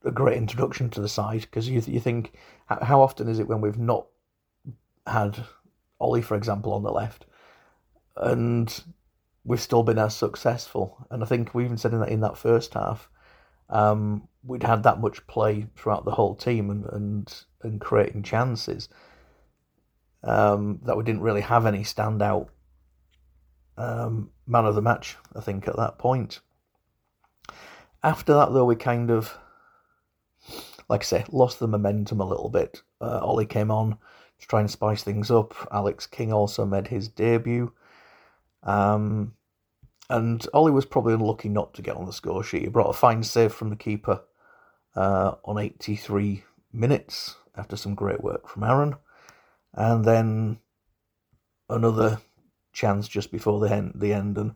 a 0.04 0.12
great 0.12 0.36
introduction 0.36 0.88
to 0.90 1.00
the 1.00 1.08
side 1.08 1.40
because 1.40 1.68
you 1.68 1.82
you 1.86 1.98
think 1.98 2.34
how 2.66 3.02
often 3.02 3.28
is 3.28 3.40
it 3.40 3.48
when 3.48 3.60
we've 3.60 3.78
not 3.78 4.06
had 5.06 5.44
Ollie, 6.00 6.22
for 6.22 6.36
example, 6.36 6.72
on 6.72 6.82
the 6.82 6.92
left, 6.92 7.26
and 8.16 8.84
we've 9.44 9.60
still 9.60 9.82
been 9.82 9.98
as 9.98 10.14
successful. 10.14 11.06
And 11.10 11.22
I 11.22 11.26
think 11.26 11.54
we 11.54 11.64
even 11.64 11.76
said 11.76 11.92
in 11.92 12.00
that 12.00 12.08
in 12.08 12.20
that 12.20 12.38
first 12.38 12.74
half, 12.74 13.08
um, 13.70 14.28
we'd 14.42 14.62
had 14.62 14.82
that 14.84 15.00
much 15.00 15.26
play 15.26 15.66
throughout 15.76 16.04
the 16.04 16.12
whole 16.12 16.34
team 16.34 16.70
and 16.70 16.84
and, 16.86 17.44
and 17.62 17.80
creating 17.80 18.22
chances 18.22 18.88
um, 20.22 20.80
that 20.84 20.96
we 20.96 21.04
didn't 21.04 21.22
really 21.22 21.40
have 21.40 21.66
any 21.66 21.80
standout 21.80 22.48
um, 23.78 24.30
man 24.46 24.64
of 24.64 24.74
the 24.74 24.82
match. 24.82 25.16
I 25.34 25.40
think 25.40 25.68
at 25.68 25.76
that 25.76 25.98
point. 25.98 26.40
After 28.02 28.34
that, 28.34 28.52
though, 28.52 28.64
we 28.64 28.76
kind 28.76 29.10
of, 29.10 29.36
like 30.88 31.00
I 31.00 31.04
say, 31.04 31.24
lost 31.30 31.58
the 31.58 31.66
momentum 31.66 32.20
a 32.20 32.26
little 32.26 32.50
bit. 32.50 32.82
Uh, 33.00 33.18
Ollie 33.20 33.46
came 33.46 33.70
on 33.70 33.98
to 34.38 34.46
try 34.46 34.60
and 34.60 34.70
spice 34.70 35.02
things 35.02 35.30
up. 35.30 35.54
Alex 35.72 36.06
King 36.06 36.32
also 36.32 36.64
made 36.64 36.86
his 36.88 37.08
debut. 37.08 37.72
Um, 38.66 39.32
and 40.10 40.46
Ollie 40.52 40.72
was 40.72 40.84
probably 40.84 41.14
unlucky 41.14 41.48
not 41.48 41.72
to 41.74 41.82
get 41.82 41.96
on 41.96 42.04
the 42.04 42.12
score 42.12 42.44
sheet. 42.44 42.62
He 42.62 42.68
brought 42.68 42.90
a 42.90 42.92
fine 42.92 43.22
save 43.22 43.52
from 43.52 43.70
the 43.70 43.76
keeper 43.76 44.20
uh, 44.94 45.36
on 45.44 45.58
83 45.58 46.44
minutes 46.72 47.36
after 47.56 47.76
some 47.76 47.94
great 47.94 48.22
work 48.22 48.48
from 48.48 48.64
Aaron. 48.64 48.94
And 49.72 50.04
then 50.04 50.58
another 51.68 52.18
chance 52.72 53.08
just 53.08 53.32
before 53.32 53.60
the 53.60 53.72
end. 53.72 53.92
The 53.96 54.12
end. 54.12 54.36
And 54.38 54.54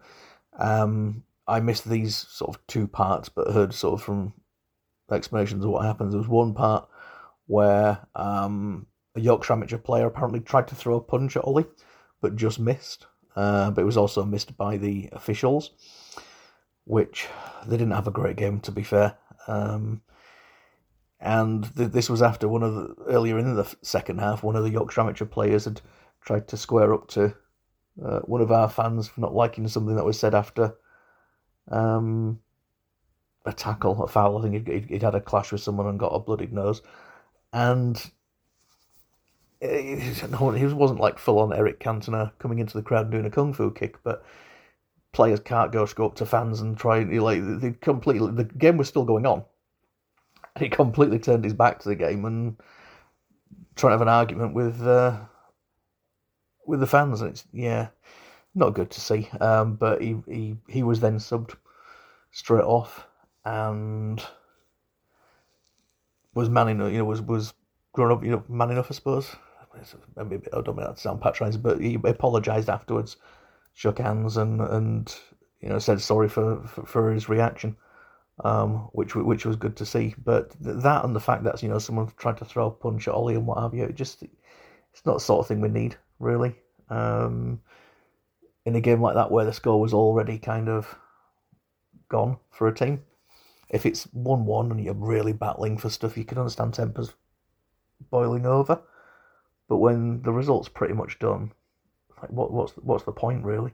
um, 0.59 1.25
I 1.47 1.61
missed 1.61 1.89
these 1.89 2.15
sort 2.17 2.55
of 2.55 2.67
two 2.67 2.87
parts, 2.87 3.29
but 3.29 3.53
heard 3.53 3.75
sort 3.75 3.95
of 3.95 4.05
from 4.05 4.35
explanations 5.11 5.65
of 5.65 5.71
what 5.71 5.85
happens. 5.85 6.13
There 6.13 6.21
was 6.21 6.29
one 6.29 6.55
part 6.55 6.89
where 7.47 8.07
um, 8.15 8.87
a 9.17 9.21
Yorkshire 9.21 9.55
amateur 9.55 9.79
player 9.79 10.07
apparently 10.07 10.41
tried 10.41 10.69
to 10.69 10.77
throw 10.77 10.97
a 10.97 11.01
punch 11.01 11.37
at 11.37 11.45
Ollie, 11.45 11.67
but 12.21 12.37
just 12.37 12.61
missed. 12.61 13.07
Uh, 13.37 13.71
but 13.71 13.83
it 13.83 13.87
was 13.87 13.97
also 13.97 14.25
missed 14.25 14.57
by 14.57 14.77
the 14.77 15.09
officials, 15.13 15.71
which 16.85 17.29
they 17.67 17.77
didn't 17.77 17.93
have 17.93 18.09
a 18.09 18.13
great 18.13 18.37
game, 18.37 18.61
to 18.61 18.73
be 18.73 18.83
fair. 18.83 19.17
Um, 19.47 20.03
and 21.21 21.75
th- 21.77 21.93
this 21.93 22.11
was 22.11 22.23
after 22.23 22.49
one 22.49 22.63
of 22.63 22.75
the 22.75 22.95
earlier 23.07 23.39
in 23.39 23.55
the 23.55 23.75
second 23.83 24.19
half, 24.19 24.43
one 24.43 24.57
of 24.57 24.65
the 24.65 24.71
Yorkshire 24.71 25.03
amateur 25.03 25.27
players 25.27 25.65
had 25.65 25.81
tried 26.23 26.49
to 26.49 26.57
square 26.57 26.93
up 26.95 27.09
to 27.09 27.35
uh, 28.05 28.21
one 28.21 28.41
of 28.41 28.51
our 28.51 28.69
fans 28.69 29.09
for 29.09 29.21
not 29.21 29.35
liking 29.35 29.69
something 29.69 29.97
that 29.97 30.05
was 30.05 30.19
said 30.19 30.35
after 30.35 30.75
um, 31.71 32.41
a 33.45 33.53
tackle, 33.53 34.03
a 34.03 34.09
foul. 34.09 34.39
I 34.39 34.43
think 34.43 34.69
he'd, 34.69 34.85
he'd, 34.89 35.03
had 35.03 35.15
a 35.15 35.21
clash 35.21 35.53
with 35.53 35.61
someone 35.61 35.87
and 35.87 35.99
got 35.99 36.09
a 36.09 36.19
bloodied 36.19 36.53
nose, 36.53 36.83
and 37.53 38.11
he 39.61 40.67
wasn't 40.67 41.01
like 41.01 41.19
full 41.19 41.39
on 41.39 41.53
Eric 41.53 41.81
Cantona 41.81 42.33
coming 42.39 42.59
into 42.59 42.77
the 42.77 42.83
crowd 42.83 43.03
and 43.03 43.13
doing 43.13 43.27
a 43.27 43.31
kung 43.31 43.53
fu 43.53 43.71
kick, 43.71 44.03
but 44.03 44.25
players 45.13 45.41
can't 45.41 45.73
go 45.73 45.87
go 45.87 46.07
up 46.07 46.15
to 46.17 46.27
fans 46.27 46.61
and 46.61 46.79
try 46.79 47.01
like 47.03 47.43
they 47.61 47.73
completely 47.73 48.31
the 48.31 48.45
game 48.45 48.77
was 48.77 48.89
still 48.89 49.05
going 49.05 49.27
on. 49.27 49.45
And 50.55 50.65
he 50.65 50.71
completely 50.71 51.19
turned 51.19 51.45
his 51.45 51.53
back 51.55 51.79
to 51.81 51.89
the 51.89 51.95
game 51.95 52.25
and 52.25 52.57
trying 53.77 53.91
to 53.91 53.95
have 53.95 54.03
an 54.03 54.09
argument 54.09 54.55
with 54.55 54.81
uh, 54.83 55.19
with 56.67 56.81
the 56.81 56.87
fans, 56.87 57.21
and 57.21 57.31
it's 57.31 57.45
yeah, 57.53 57.89
not 58.55 58.75
good 58.75 58.91
to 58.91 59.01
see. 59.01 59.29
Um, 59.41 59.75
but 59.77 60.01
he, 60.01 60.17
he 60.27 60.57
he 60.69 60.83
was 60.83 61.01
then 61.01 61.19
subbed 61.19 61.55
straight 62.31 62.65
off 62.65 63.07
and 63.45 64.23
was 66.35 66.49
man 66.49 66.69
enough, 66.69 66.93
you 66.93 66.99
know, 66.99 67.05
was 67.05 67.21
was 67.21 67.53
grown 67.93 68.13
up, 68.13 68.25
you 68.25 68.31
know, 68.31 68.45
man 68.49 68.71
enough, 68.71 68.87
I 68.91 68.95
suppose, 68.95 69.35
maybe 70.17 70.47
I 70.53 70.61
don't 70.61 70.77
mean 70.77 70.87
that 70.87 70.97
to 70.97 71.03
sound 71.03 71.21
patronising, 71.21 71.63
but 71.63 71.81
he 71.81 71.99
apologised 72.05 72.69
afterwards, 72.69 73.17
shook 73.75 73.99
hands, 73.99 74.37
and 74.37 74.61
and 74.61 75.15
you 75.61 75.69
know 75.69 75.79
said 75.79 76.01
sorry 76.01 76.29
for 76.29 76.63
for, 76.67 76.87
for 76.87 77.13
his 77.13 77.29
reaction, 77.29 77.77
um, 78.45 78.89
which 78.93 79.15
which 79.15 79.47
was 79.47 79.57
good 79.57 79.77
to 79.77 79.87
see. 79.87 80.15
But 80.23 80.55
that 80.61 81.05
and 81.05 81.15
the 81.15 81.21
fact 81.21 81.45
that 81.45 81.63
you 81.63 81.69
know 81.69 81.79
someone 81.79 82.13
tried 82.17 82.39
to 82.39 82.45
throw 82.45 82.67
a 82.67 82.71
punch 82.71 83.09
at 83.09 83.15
Ollie 83.15 83.35
and 83.35 83.47
what 83.47 83.61
have 83.61 83.75
you, 83.75 83.85
it 83.85 83.95
just 83.95 84.23
it's 84.23 85.07
not 85.07 85.15
the 85.15 85.21
sort 85.21 85.41
of 85.41 85.47
thing 85.49 85.61
we 85.61 85.69
need 85.69 85.97
really. 86.19 86.55
Um, 86.89 87.61
in 88.67 88.77
a 88.77 88.81
game 88.81 89.01
like 89.01 89.15
that 89.15 89.31
where 89.31 89.45
the 89.45 89.53
score 89.53 89.81
was 89.81 89.95
already 89.95 90.39
kind 90.39 90.69
of 90.69 90.99
gone 92.09 92.37
for 92.51 92.69
a 92.69 92.75
team. 92.75 93.03
If 93.71 93.87
it's 93.87 94.05
one 94.13 94.45
one 94.45 94.71
and 94.71 94.83
you're 94.83 94.95
really 94.95 95.33
battling 95.33 95.79
for 95.79 95.89
stuff, 95.89 96.19
you 96.19 96.25
can 96.25 96.39
understand 96.39 96.75
tempers 96.75 97.13
boiling 98.11 98.47
over. 98.47 98.83
But 99.71 99.77
when 99.77 100.21
the 100.23 100.33
result's 100.33 100.69
pretty 100.69 100.95
much 100.95 101.21
done, 101.21 101.53
like 102.21 102.31
what 102.31 102.53
what's 102.53 102.73
what's 102.73 103.05
the 103.05 103.13
point 103.13 103.45
really? 103.45 103.73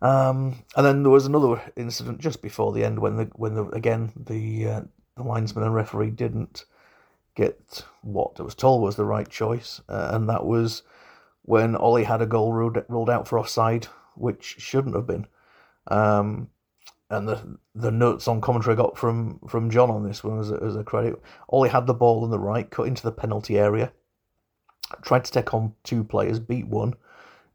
Um, 0.00 0.64
and 0.74 0.86
then 0.86 1.02
there 1.02 1.12
was 1.12 1.26
another 1.26 1.60
incident 1.76 2.18
just 2.18 2.40
before 2.40 2.72
the 2.72 2.82
end 2.82 2.98
when 2.98 3.16
the 3.18 3.30
when 3.36 3.54
the 3.54 3.66
again 3.66 4.10
the 4.16 4.66
uh, 4.66 4.80
the 5.18 5.22
linesman 5.22 5.64
and 5.64 5.74
referee 5.74 6.10
didn't 6.10 6.64
get 7.34 7.84
what 8.00 8.36
it 8.38 8.42
was 8.42 8.54
told 8.54 8.80
was 8.80 8.96
the 8.96 9.04
right 9.04 9.28
choice, 9.28 9.82
uh, 9.90 10.12
and 10.14 10.30
that 10.30 10.46
was 10.46 10.82
when 11.42 11.76
Ollie 11.76 12.04
had 12.04 12.22
a 12.22 12.26
goal 12.26 12.54
ruled, 12.54 12.82
ruled 12.88 13.10
out 13.10 13.28
for 13.28 13.38
offside, 13.38 13.86
which 14.14 14.56
shouldn't 14.58 14.96
have 14.96 15.06
been. 15.06 15.26
Um, 15.88 16.48
and 17.10 17.28
the 17.28 17.58
the 17.74 17.90
notes 17.90 18.28
on 18.28 18.40
commentary 18.40 18.72
I 18.72 18.76
got 18.78 18.96
from 18.96 19.40
from 19.46 19.68
John 19.68 19.90
on 19.90 20.08
this 20.08 20.24
one 20.24 20.40
as 20.40 20.50
a, 20.50 20.54
as 20.54 20.74
a 20.74 20.84
credit. 20.84 21.20
Ollie 21.50 21.68
had 21.68 21.86
the 21.86 21.92
ball 21.92 22.24
on 22.24 22.30
the 22.30 22.38
right, 22.38 22.70
cut 22.70 22.86
into 22.86 23.02
the 23.02 23.12
penalty 23.12 23.58
area, 23.58 23.92
tried 25.02 25.24
to 25.24 25.32
take 25.32 25.54
on 25.54 25.74
two 25.84 26.04
players, 26.04 26.38
beat 26.38 26.66
one, 26.66 26.94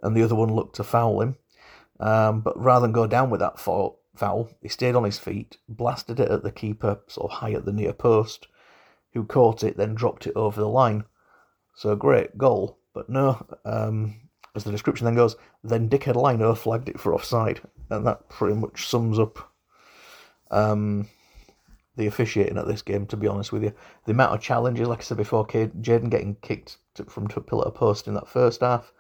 and 0.02 0.16
the 0.16 0.24
other 0.24 0.36
one 0.36 0.54
looked 0.54 0.76
to 0.78 0.84
foul 0.84 1.22
him. 1.22 1.38
Um, 2.00 2.42
but 2.42 2.60
rather 2.62 2.84
than 2.84 2.92
go 2.92 3.08
down 3.08 3.30
with 3.30 3.40
that 3.40 3.60
foul, 3.60 4.50
he 4.62 4.70
stayed 4.70 4.96
on 4.96 5.04
his 5.04 5.20
feet, 5.20 5.58
blasted 5.68 6.20
it 6.20 6.30
at 6.30 6.44
the 6.44 6.52
keeper, 6.52 7.00
sort 7.08 7.32
of 7.32 7.38
high 7.40 7.54
at 7.54 7.66
the 7.66 7.74
near 7.74 7.94
post, 7.94 8.48
who 9.14 9.24
caught 9.24 9.64
it, 9.64 9.78
then 9.78 9.96
dropped 9.96 10.28
it 10.28 10.34
over 10.36 10.60
the 10.60 10.68
line. 10.68 11.06
So 11.76 11.96
great 11.96 12.38
goal, 12.38 12.80
but 12.94 13.10
no. 13.10 13.46
Um, 13.66 14.16
as 14.56 14.64
the 14.64 14.72
description 14.72 15.06
then 15.06 15.16
goes, 15.16 15.36
then 15.64 15.90
Dickhead 15.90 16.16
Lino 16.16 16.56
flagged 16.56 16.90
it 16.90 17.00
for 17.00 17.14
offside, 17.14 17.62
and 17.90 18.06
that 18.06 18.30
pretty 18.30 18.56
much 18.56 18.88
sums 18.88 19.20
up 19.20 19.54
um, 20.52 21.08
the 21.98 22.08
officiating 22.08 22.58
at 22.58 22.68
this 22.68 22.82
game. 22.82 23.06
To 23.08 23.18
be 23.18 23.28
honest 23.28 23.52
with 23.52 23.64
you, 23.64 23.74
the 24.06 24.12
amount 24.12 24.34
of 24.34 24.42
challenges, 24.42 24.88
like 24.88 25.00
I 25.00 25.04
said 25.04 25.18
before, 25.18 25.46
Jayden 25.46 26.10
getting 26.10 26.36
kicked 26.42 26.78
to, 26.96 27.06
from 27.06 27.28
to 27.30 27.42
pillar 27.42 27.66
to 27.66 27.72
post 27.72 28.08
in 28.08 28.14
that 28.14 28.28
first 28.28 28.62
half, 28.62 28.94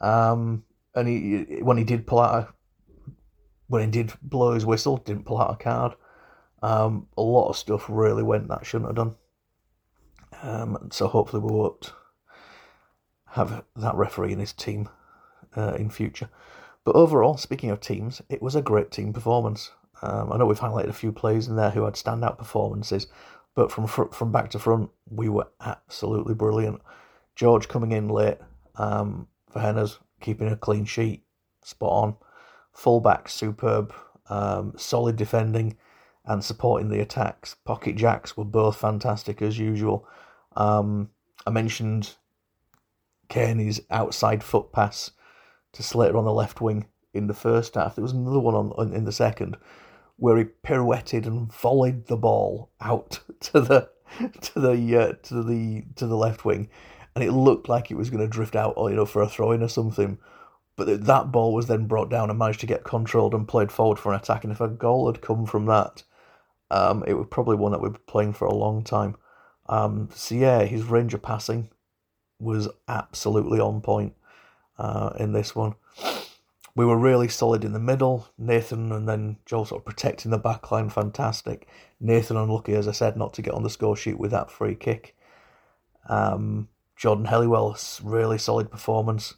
um, 0.00 0.64
and 0.94 1.08
he 1.08 1.60
when 1.62 1.76
he 1.76 1.84
did 1.84 2.06
pull 2.06 2.20
out 2.20 2.34
a 2.34 2.48
when 3.68 3.82
he 3.82 3.90
did 3.90 4.12
blow 4.20 4.54
his 4.54 4.66
whistle, 4.66 4.96
didn't 4.96 5.26
pull 5.26 5.40
out 5.40 5.52
a 5.52 5.56
card. 5.56 5.94
Um, 6.62 7.06
a 7.16 7.22
lot 7.22 7.48
of 7.48 7.56
stuff 7.56 7.86
really 7.88 8.22
went 8.22 8.48
that 8.48 8.66
shouldn't 8.66 8.88
have 8.88 8.96
done. 8.96 9.16
Um, 10.42 10.88
so 10.90 11.06
hopefully 11.06 11.42
we 11.42 11.52
won't 11.52 11.92
have 13.28 13.64
that 13.76 13.94
referee 13.94 14.32
and 14.32 14.40
his 14.40 14.52
team 14.52 14.88
uh, 15.56 15.74
in 15.74 15.88
future. 15.88 16.28
But 16.84 16.96
overall, 16.96 17.36
speaking 17.36 17.70
of 17.70 17.80
teams, 17.80 18.22
it 18.28 18.42
was 18.42 18.56
a 18.56 18.62
great 18.62 18.90
team 18.90 19.12
performance. 19.12 19.70
Um, 20.02 20.32
I 20.32 20.36
know 20.36 20.46
we've 20.46 20.58
highlighted 20.58 20.88
a 20.88 20.94
few 20.94 21.12
players 21.12 21.48
in 21.48 21.56
there 21.56 21.70
who 21.70 21.84
had 21.84 21.94
standout 21.94 22.38
performances, 22.38 23.06
but 23.54 23.70
from 23.70 23.86
fr- 23.86 24.12
from 24.12 24.32
back 24.32 24.50
to 24.50 24.58
front, 24.58 24.90
we 25.10 25.28
were 25.28 25.48
absolutely 25.60 26.34
brilliant. 26.34 26.80
George 27.36 27.68
coming 27.68 27.92
in 27.92 28.08
late 28.08 28.38
um, 28.76 29.26
for 29.50 29.60
Henners, 29.60 29.98
keeping 30.20 30.48
a 30.48 30.56
clean 30.56 30.84
sheet, 30.84 31.22
spot 31.62 31.92
on. 31.92 32.16
Fullback 32.72 33.28
superb, 33.28 33.92
um, 34.28 34.72
solid 34.76 35.16
defending, 35.16 35.76
and 36.24 36.44
supporting 36.44 36.88
the 36.88 37.00
attacks. 37.00 37.56
Pocket 37.64 37.96
jacks 37.96 38.36
were 38.36 38.44
both 38.44 38.76
fantastic 38.76 39.42
as 39.42 39.58
usual. 39.58 40.06
Um, 40.56 41.10
I 41.46 41.50
mentioned 41.50 42.14
Kearney's 43.28 43.80
outside 43.90 44.42
foot 44.42 44.72
pass 44.72 45.10
to 45.72 45.82
Slater 45.82 46.16
on 46.16 46.24
the 46.24 46.32
left 46.32 46.60
wing 46.60 46.86
in 47.12 47.26
the 47.26 47.34
first 47.34 47.74
half. 47.74 47.96
There 47.96 48.02
was 48.02 48.12
another 48.12 48.38
one 48.38 48.54
on, 48.54 48.72
on 48.72 48.92
in 48.92 49.04
the 49.04 49.12
second 49.12 49.56
where 50.20 50.36
he 50.36 50.44
pirouetted 50.44 51.26
and 51.26 51.50
volleyed 51.50 52.06
the 52.06 52.16
ball 52.16 52.70
out 52.80 53.20
to 53.40 53.60
the 53.60 53.88
to 54.40 54.60
the 54.60 54.96
uh, 54.96 55.12
to 55.22 55.42
the 55.42 55.84
to 55.96 56.06
the 56.06 56.16
left 56.16 56.44
wing, 56.44 56.68
and 57.14 57.24
it 57.24 57.32
looked 57.32 57.68
like 57.68 57.90
it 57.90 57.96
was 57.96 58.10
going 58.10 58.22
to 58.22 58.28
drift 58.28 58.54
out, 58.54 58.74
you 58.78 58.90
know, 58.90 59.06
for 59.06 59.22
a 59.22 59.28
throw 59.28 59.52
in 59.52 59.62
or 59.62 59.68
something. 59.68 60.18
But 60.76 61.04
that 61.06 61.32
ball 61.32 61.52
was 61.52 61.66
then 61.66 61.86
brought 61.86 62.10
down 62.10 62.30
and 62.30 62.38
managed 62.38 62.60
to 62.60 62.66
get 62.66 62.84
controlled 62.84 63.34
and 63.34 63.46
played 63.46 63.70
forward 63.70 63.98
for 63.98 64.12
an 64.12 64.20
attack. 64.20 64.44
And 64.44 64.52
if 64.52 64.60
a 64.60 64.68
goal 64.68 65.12
had 65.12 65.20
come 65.20 65.44
from 65.44 65.66
that, 65.66 66.04
um, 66.70 67.04
it 67.06 67.14
was 67.14 67.26
probably 67.30 67.56
one 67.56 67.72
that 67.72 67.82
we've 67.82 67.92
been 67.92 68.00
playing 68.06 68.32
for 68.32 68.46
a 68.46 68.54
long 68.54 68.82
time. 68.82 69.16
Um, 69.68 70.08
so 70.14 70.34
yeah, 70.34 70.62
his 70.64 70.84
range 70.84 71.12
of 71.12 71.22
passing 71.22 71.70
was 72.38 72.68
absolutely 72.88 73.60
on 73.60 73.82
point 73.82 74.14
uh, 74.78 75.10
in 75.18 75.32
this 75.32 75.54
one. 75.54 75.74
We 76.80 76.86
were 76.86 76.96
really 76.96 77.28
solid 77.28 77.62
in 77.62 77.74
the 77.74 77.78
middle. 77.78 78.28
Nathan 78.38 78.90
and 78.90 79.06
then 79.06 79.36
Joel 79.44 79.66
sort 79.66 79.82
of 79.82 79.84
protecting 79.84 80.30
the 80.30 80.38
back 80.38 80.70
line, 80.72 80.88
fantastic. 80.88 81.68
Nathan 82.00 82.38
unlucky, 82.38 82.72
as 82.72 82.88
I 82.88 82.92
said, 82.92 83.18
not 83.18 83.34
to 83.34 83.42
get 83.42 83.52
on 83.52 83.62
the 83.62 83.68
score 83.68 83.94
sheet 83.94 84.18
with 84.18 84.30
that 84.30 84.50
free 84.50 84.74
kick. 84.74 85.14
Um, 86.08 86.70
Jordan 86.96 87.26
Helliwell, 87.26 88.00
really 88.02 88.38
solid 88.38 88.70
performance 88.70 89.34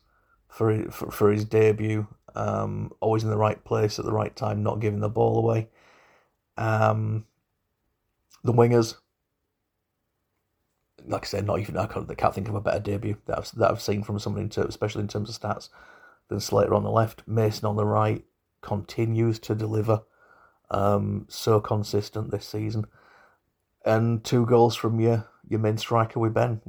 for 0.46 0.88
for, 0.92 1.10
for 1.10 1.32
his 1.32 1.44
debut. 1.44 2.06
Um, 2.36 2.92
always 3.00 3.24
in 3.24 3.30
the 3.30 3.36
right 3.36 3.64
place 3.64 3.98
at 3.98 4.04
the 4.04 4.12
right 4.12 4.36
time, 4.36 4.62
not 4.62 4.78
giving 4.78 5.00
the 5.00 5.08
ball 5.08 5.36
away. 5.36 5.68
Um, 6.56 7.26
the 8.44 8.52
wingers, 8.52 8.98
like 11.04 11.24
I 11.24 11.26
said, 11.26 11.44
not 11.44 11.58
even 11.58 11.76
I 11.76 11.86
can't, 11.86 12.08
I 12.08 12.14
can't 12.14 12.36
think 12.36 12.48
of 12.48 12.54
a 12.54 12.60
better 12.60 12.78
debut 12.78 13.16
that 13.26 13.38
I've, 13.38 13.50
that 13.56 13.72
I've 13.72 13.82
seen 13.82 14.04
from 14.04 14.20
someone, 14.20 14.42
in 14.42 14.48
terms, 14.48 14.68
especially 14.68 15.02
in 15.02 15.08
terms 15.08 15.28
of 15.28 15.40
stats, 15.42 15.70
than 16.32 16.40
Slater 16.40 16.74
on 16.74 16.82
the 16.82 16.90
left. 16.90 17.22
Mason 17.26 17.66
on 17.66 17.76
the 17.76 17.86
right 17.86 18.24
continues 18.62 19.38
to 19.40 19.54
deliver, 19.54 20.02
um, 20.70 21.26
so 21.28 21.60
consistent 21.60 22.30
this 22.30 22.46
season, 22.46 22.86
and 23.84 24.24
two 24.24 24.46
goals 24.46 24.74
from 24.74 24.98
your 24.98 25.28
your 25.48 25.60
main 25.60 25.76
striker 25.76 26.18
with 26.18 26.34
Ben. 26.34 26.60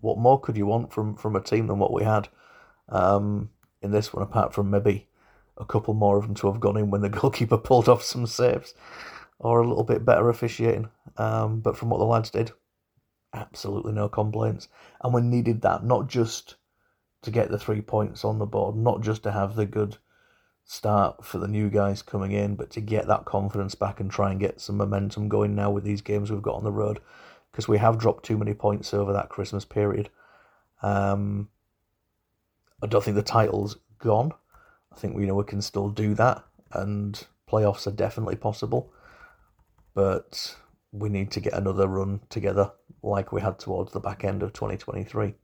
What 0.00 0.18
more 0.18 0.40
could 0.40 0.56
you 0.56 0.66
want 0.66 0.92
from 0.92 1.16
from 1.16 1.36
a 1.36 1.40
team 1.40 1.66
than 1.66 1.78
what 1.78 1.92
we 1.92 2.04
had 2.04 2.28
um, 2.88 3.50
in 3.80 3.92
this 3.92 4.12
one? 4.12 4.22
Apart 4.22 4.52
from 4.52 4.70
maybe 4.70 5.08
a 5.56 5.64
couple 5.64 5.94
more 5.94 6.18
of 6.18 6.24
them 6.24 6.34
to 6.34 6.50
have 6.50 6.60
gone 6.60 6.76
in 6.76 6.90
when 6.90 7.02
the 7.02 7.08
goalkeeper 7.20 7.58
pulled 7.58 7.88
off 7.88 8.02
some 8.02 8.26
saves, 8.26 8.74
or 9.38 9.60
a 9.60 9.68
little 9.68 9.84
bit 9.84 10.04
better 10.04 10.28
officiating. 10.28 10.90
Um, 11.16 11.60
but 11.60 11.76
from 11.76 11.90
what 11.90 11.98
the 11.98 12.04
lads 12.04 12.30
did, 12.30 12.52
absolutely 13.34 13.92
no 13.92 14.08
complaints. 14.08 14.68
And 15.02 15.14
we 15.14 15.20
needed 15.20 15.62
that 15.62 15.84
not 15.84 16.08
just 16.08 16.56
to 17.22 17.30
get 17.30 17.50
the 17.50 17.58
three 17.58 17.80
points 17.80 18.24
on 18.24 18.38
the 18.38 18.46
board, 18.46 18.76
not 18.76 19.02
just 19.02 19.22
to 19.24 19.32
have 19.32 19.54
the 19.54 19.66
good 19.66 19.98
start 20.64 21.24
for 21.24 21.38
the 21.38 21.48
new 21.48 21.68
guys 21.68 22.02
coming 22.02 22.32
in, 22.32 22.54
but 22.54 22.70
to 22.70 22.80
get 22.80 23.06
that 23.08 23.24
confidence 23.24 23.74
back 23.74 24.00
and 24.00 24.10
try 24.10 24.30
and 24.30 24.40
get 24.40 24.60
some 24.60 24.76
momentum 24.76 25.28
going 25.28 25.54
now 25.54 25.70
with 25.70 25.84
these 25.84 26.00
games 26.00 26.30
we've 26.30 26.42
got 26.42 26.54
on 26.54 26.64
the 26.64 26.72
road. 26.72 27.00
Because 27.50 27.66
we 27.66 27.78
have 27.78 27.98
dropped 27.98 28.24
too 28.24 28.38
many 28.38 28.54
points 28.54 28.94
over 28.94 29.12
that 29.12 29.28
Christmas 29.28 29.64
period. 29.64 30.08
Um, 30.82 31.48
I 32.82 32.86
don't 32.86 33.02
think 33.02 33.16
the 33.16 33.22
title's 33.22 33.76
gone. 33.98 34.32
I 34.92 34.96
think 34.96 35.16
we 35.16 35.26
know 35.26 35.34
we 35.34 35.44
can 35.44 35.60
still 35.60 35.88
do 35.88 36.14
that, 36.14 36.44
and 36.72 37.20
playoffs 37.50 37.86
are 37.86 37.92
definitely 37.92 38.36
possible. 38.36 38.92
But 39.94 40.56
we 40.92 41.08
need 41.08 41.30
to 41.32 41.40
get 41.40 41.52
another 41.52 41.86
run 41.86 42.20
together 42.28 42.70
like 43.02 43.32
we 43.32 43.40
had 43.40 43.58
towards 43.58 43.92
the 43.92 44.00
back 44.00 44.24
end 44.24 44.42
of 44.42 44.52
2023. 44.52 45.34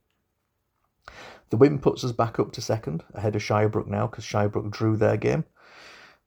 The 1.49 1.57
win 1.57 1.79
puts 1.79 2.03
us 2.03 2.11
back 2.11 2.39
up 2.39 2.51
to 2.53 2.61
second, 2.61 3.03
ahead 3.13 3.35
of 3.35 3.41
Shirebrook 3.41 3.87
now, 3.87 4.07
because 4.07 4.25
Shirebrook 4.25 4.71
drew 4.71 4.97
their 4.97 5.17
game. 5.17 5.45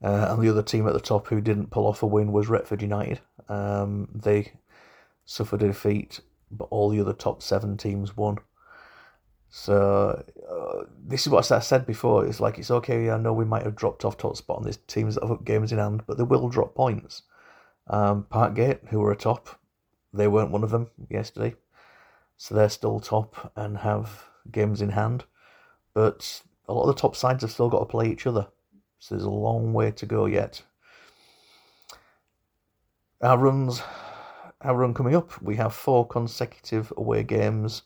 Uh, 0.02 0.28
and 0.30 0.42
the 0.42 0.48
other 0.48 0.62
team 0.62 0.86
at 0.86 0.94
the 0.94 1.00
top 1.00 1.26
who 1.26 1.42
didn't 1.42 1.70
pull 1.70 1.86
off 1.86 2.02
a 2.02 2.06
win 2.06 2.32
was 2.32 2.48
Retford 2.48 2.80
United. 2.80 3.20
Um, 3.48 4.08
they 4.14 4.52
suffered 5.26 5.62
a 5.62 5.68
defeat, 5.68 6.20
but 6.50 6.68
all 6.70 6.88
the 6.88 7.00
other 7.00 7.12
top 7.12 7.42
seven 7.42 7.76
teams 7.76 8.16
won. 8.16 8.38
So 9.50 10.24
uh, 10.48 10.84
this 11.06 11.22
is 11.22 11.28
what 11.28 11.50
I 11.50 11.58
said 11.58 11.84
before. 11.84 12.24
It's 12.24 12.40
like 12.40 12.58
it's 12.58 12.70
okay. 12.70 13.10
I 13.10 13.18
know 13.18 13.32
we 13.32 13.44
might 13.44 13.64
have 13.64 13.76
dropped 13.76 14.04
off 14.04 14.16
top 14.16 14.36
spot 14.36 14.58
on 14.58 14.64
these 14.64 14.78
teams 14.86 15.16
that 15.16 15.22
have 15.22 15.30
got 15.30 15.44
games 15.44 15.72
in 15.72 15.78
hand, 15.78 16.04
but 16.06 16.16
they 16.16 16.24
will 16.24 16.48
drop 16.48 16.74
points. 16.74 17.22
Um, 17.88 18.26
Parkgate, 18.30 18.88
who 18.88 19.00
were 19.00 19.12
atop, 19.12 19.58
they 20.14 20.28
weren't 20.28 20.52
one 20.52 20.62
of 20.62 20.70
them 20.70 20.88
yesterday, 21.10 21.56
so 22.36 22.54
they're 22.54 22.68
still 22.68 23.00
top 23.00 23.52
and 23.56 23.78
have 23.78 24.24
games 24.50 24.80
in 24.80 24.90
hand. 24.90 25.24
But 25.94 26.42
a 26.68 26.72
lot 26.72 26.88
of 26.88 26.94
the 26.94 27.00
top 27.00 27.16
sides 27.16 27.42
have 27.42 27.50
still 27.50 27.68
got 27.68 27.80
to 27.80 27.86
play 27.86 28.08
each 28.08 28.26
other, 28.26 28.46
so 28.98 29.14
there's 29.14 29.24
a 29.24 29.30
long 29.30 29.72
way 29.72 29.90
to 29.92 30.06
go 30.06 30.26
yet. 30.26 30.62
Our 33.22 33.38
runs, 33.38 33.82
our 34.60 34.76
run 34.76 34.94
coming 34.94 35.14
up, 35.14 35.40
we 35.42 35.56
have 35.56 35.74
four 35.74 36.06
consecutive 36.06 36.92
away 36.96 37.22
games 37.22 37.82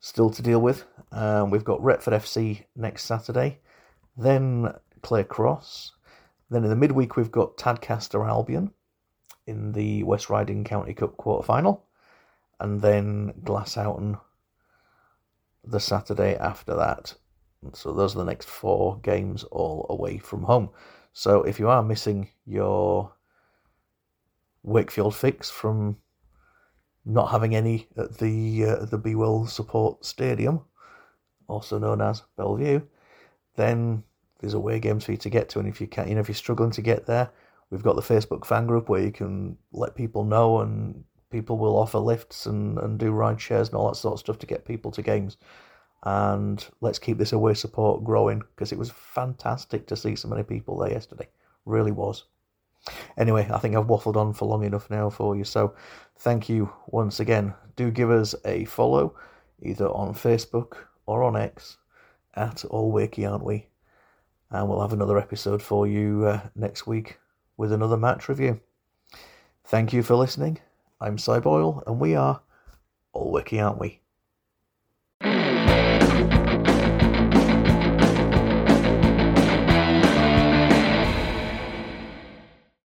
still 0.00 0.30
to 0.30 0.42
deal 0.42 0.60
with. 0.60 0.84
Um, 1.12 1.50
we've 1.50 1.64
got 1.64 1.82
Retford 1.82 2.12
FC 2.12 2.64
next 2.76 3.04
Saturday, 3.04 3.58
then 4.16 4.74
Clay 5.02 5.24
Cross. 5.24 5.92
Then 6.50 6.64
in 6.64 6.70
the 6.70 6.76
midweek, 6.76 7.16
we've 7.16 7.32
got 7.32 7.56
Tadcaster 7.56 8.28
Albion 8.28 8.72
in 9.46 9.72
the 9.72 10.02
West 10.02 10.28
Riding 10.28 10.64
County 10.64 10.92
Cup 10.94 11.16
quarter 11.16 11.46
final, 11.46 11.86
and 12.60 12.80
then 12.80 13.32
Glasshoughton 13.42 14.18
the 15.64 15.80
Saturday 15.80 16.36
after 16.36 16.74
that. 16.74 17.14
So 17.74 17.92
those 17.92 18.14
are 18.16 18.18
the 18.18 18.24
next 18.24 18.48
four 18.48 18.98
games 19.02 19.44
all 19.44 19.86
away 19.88 20.18
from 20.18 20.42
home. 20.42 20.70
So 21.12 21.42
if 21.42 21.58
you 21.58 21.68
are 21.68 21.82
missing 21.82 22.28
your 22.46 23.12
Wakefield 24.64 25.14
fix 25.14 25.50
from 25.50 25.96
not 27.04 27.30
having 27.30 27.54
any 27.54 27.88
at 27.96 28.18
the 28.18 28.64
uh, 28.64 28.84
the 28.86 28.98
Be 28.98 29.14
Well 29.14 29.46
Support 29.46 30.04
Stadium, 30.04 30.62
also 31.48 31.78
known 31.78 32.00
as 32.00 32.22
Belle 32.36 32.56
Vue, 32.56 32.86
then 33.56 34.04
there's 34.40 34.54
away 34.54 34.80
games 34.80 35.04
for 35.04 35.12
you 35.12 35.18
to 35.18 35.30
get 35.30 35.48
to. 35.50 35.58
And 35.58 35.68
if 35.68 35.80
you 35.80 35.86
can't, 35.86 36.08
you 36.08 36.14
know, 36.14 36.20
if 36.20 36.28
you're 36.28 36.34
struggling 36.34 36.70
to 36.72 36.82
get 36.82 37.06
there, 37.06 37.30
we've 37.70 37.82
got 37.82 37.96
the 37.96 38.02
Facebook 38.02 38.44
fan 38.44 38.66
group 38.66 38.88
where 38.88 39.02
you 39.02 39.12
can 39.12 39.56
let 39.72 39.94
people 39.94 40.24
know, 40.24 40.60
and 40.60 41.04
people 41.32 41.58
will 41.58 41.76
offer 41.76 41.98
lifts 41.98 42.46
and 42.46 42.78
and 42.78 42.98
do 42.98 43.10
ride 43.10 43.40
shares 43.40 43.68
and 43.68 43.76
all 43.76 43.88
that 43.88 43.96
sort 43.96 44.14
of 44.14 44.20
stuff 44.20 44.38
to 44.40 44.46
get 44.46 44.64
people 44.64 44.90
to 44.92 45.02
games. 45.02 45.36
And 46.04 46.64
let's 46.80 46.98
keep 46.98 47.18
this 47.18 47.32
away 47.32 47.54
support 47.54 48.04
growing 48.04 48.40
because 48.40 48.72
it 48.72 48.78
was 48.78 48.90
fantastic 48.90 49.86
to 49.86 49.96
see 49.96 50.16
so 50.16 50.28
many 50.28 50.42
people 50.42 50.78
there 50.78 50.90
yesterday. 50.90 51.28
Really 51.64 51.92
was. 51.92 52.24
Anyway, 53.16 53.48
I 53.52 53.58
think 53.58 53.76
I've 53.76 53.86
waffled 53.86 54.16
on 54.16 54.32
for 54.32 54.46
long 54.48 54.64
enough 54.64 54.90
now 54.90 55.10
for 55.10 55.36
you. 55.36 55.44
So 55.44 55.74
thank 56.18 56.48
you 56.48 56.72
once 56.88 57.20
again. 57.20 57.54
Do 57.76 57.90
give 57.90 58.10
us 58.10 58.34
a 58.44 58.64
follow 58.64 59.14
either 59.62 59.88
on 59.88 60.14
Facebook 60.14 60.76
or 61.06 61.22
on 61.22 61.36
X 61.36 61.78
at 62.34 62.64
All 62.64 62.92
Wakey, 62.92 63.30
aren't 63.30 63.44
we? 63.44 63.68
And 64.50 64.68
we'll 64.68 64.80
have 64.80 64.92
another 64.92 65.18
episode 65.18 65.62
for 65.62 65.86
you 65.86 66.26
uh, 66.26 66.40
next 66.54 66.86
week 66.86 67.18
with 67.56 67.72
another 67.72 67.96
match 67.96 68.28
review. 68.28 68.60
Thank 69.64 69.92
you 69.92 70.02
for 70.02 70.16
listening. 70.16 70.58
I'm 71.02 71.18
Si 71.18 71.40
Boyle, 71.40 71.82
and 71.84 71.98
we 71.98 72.14
are 72.14 72.40
All 73.12 73.34
Wakey, 73.34 73.60
aren't 73.60 73.80
we? 73.80 74.01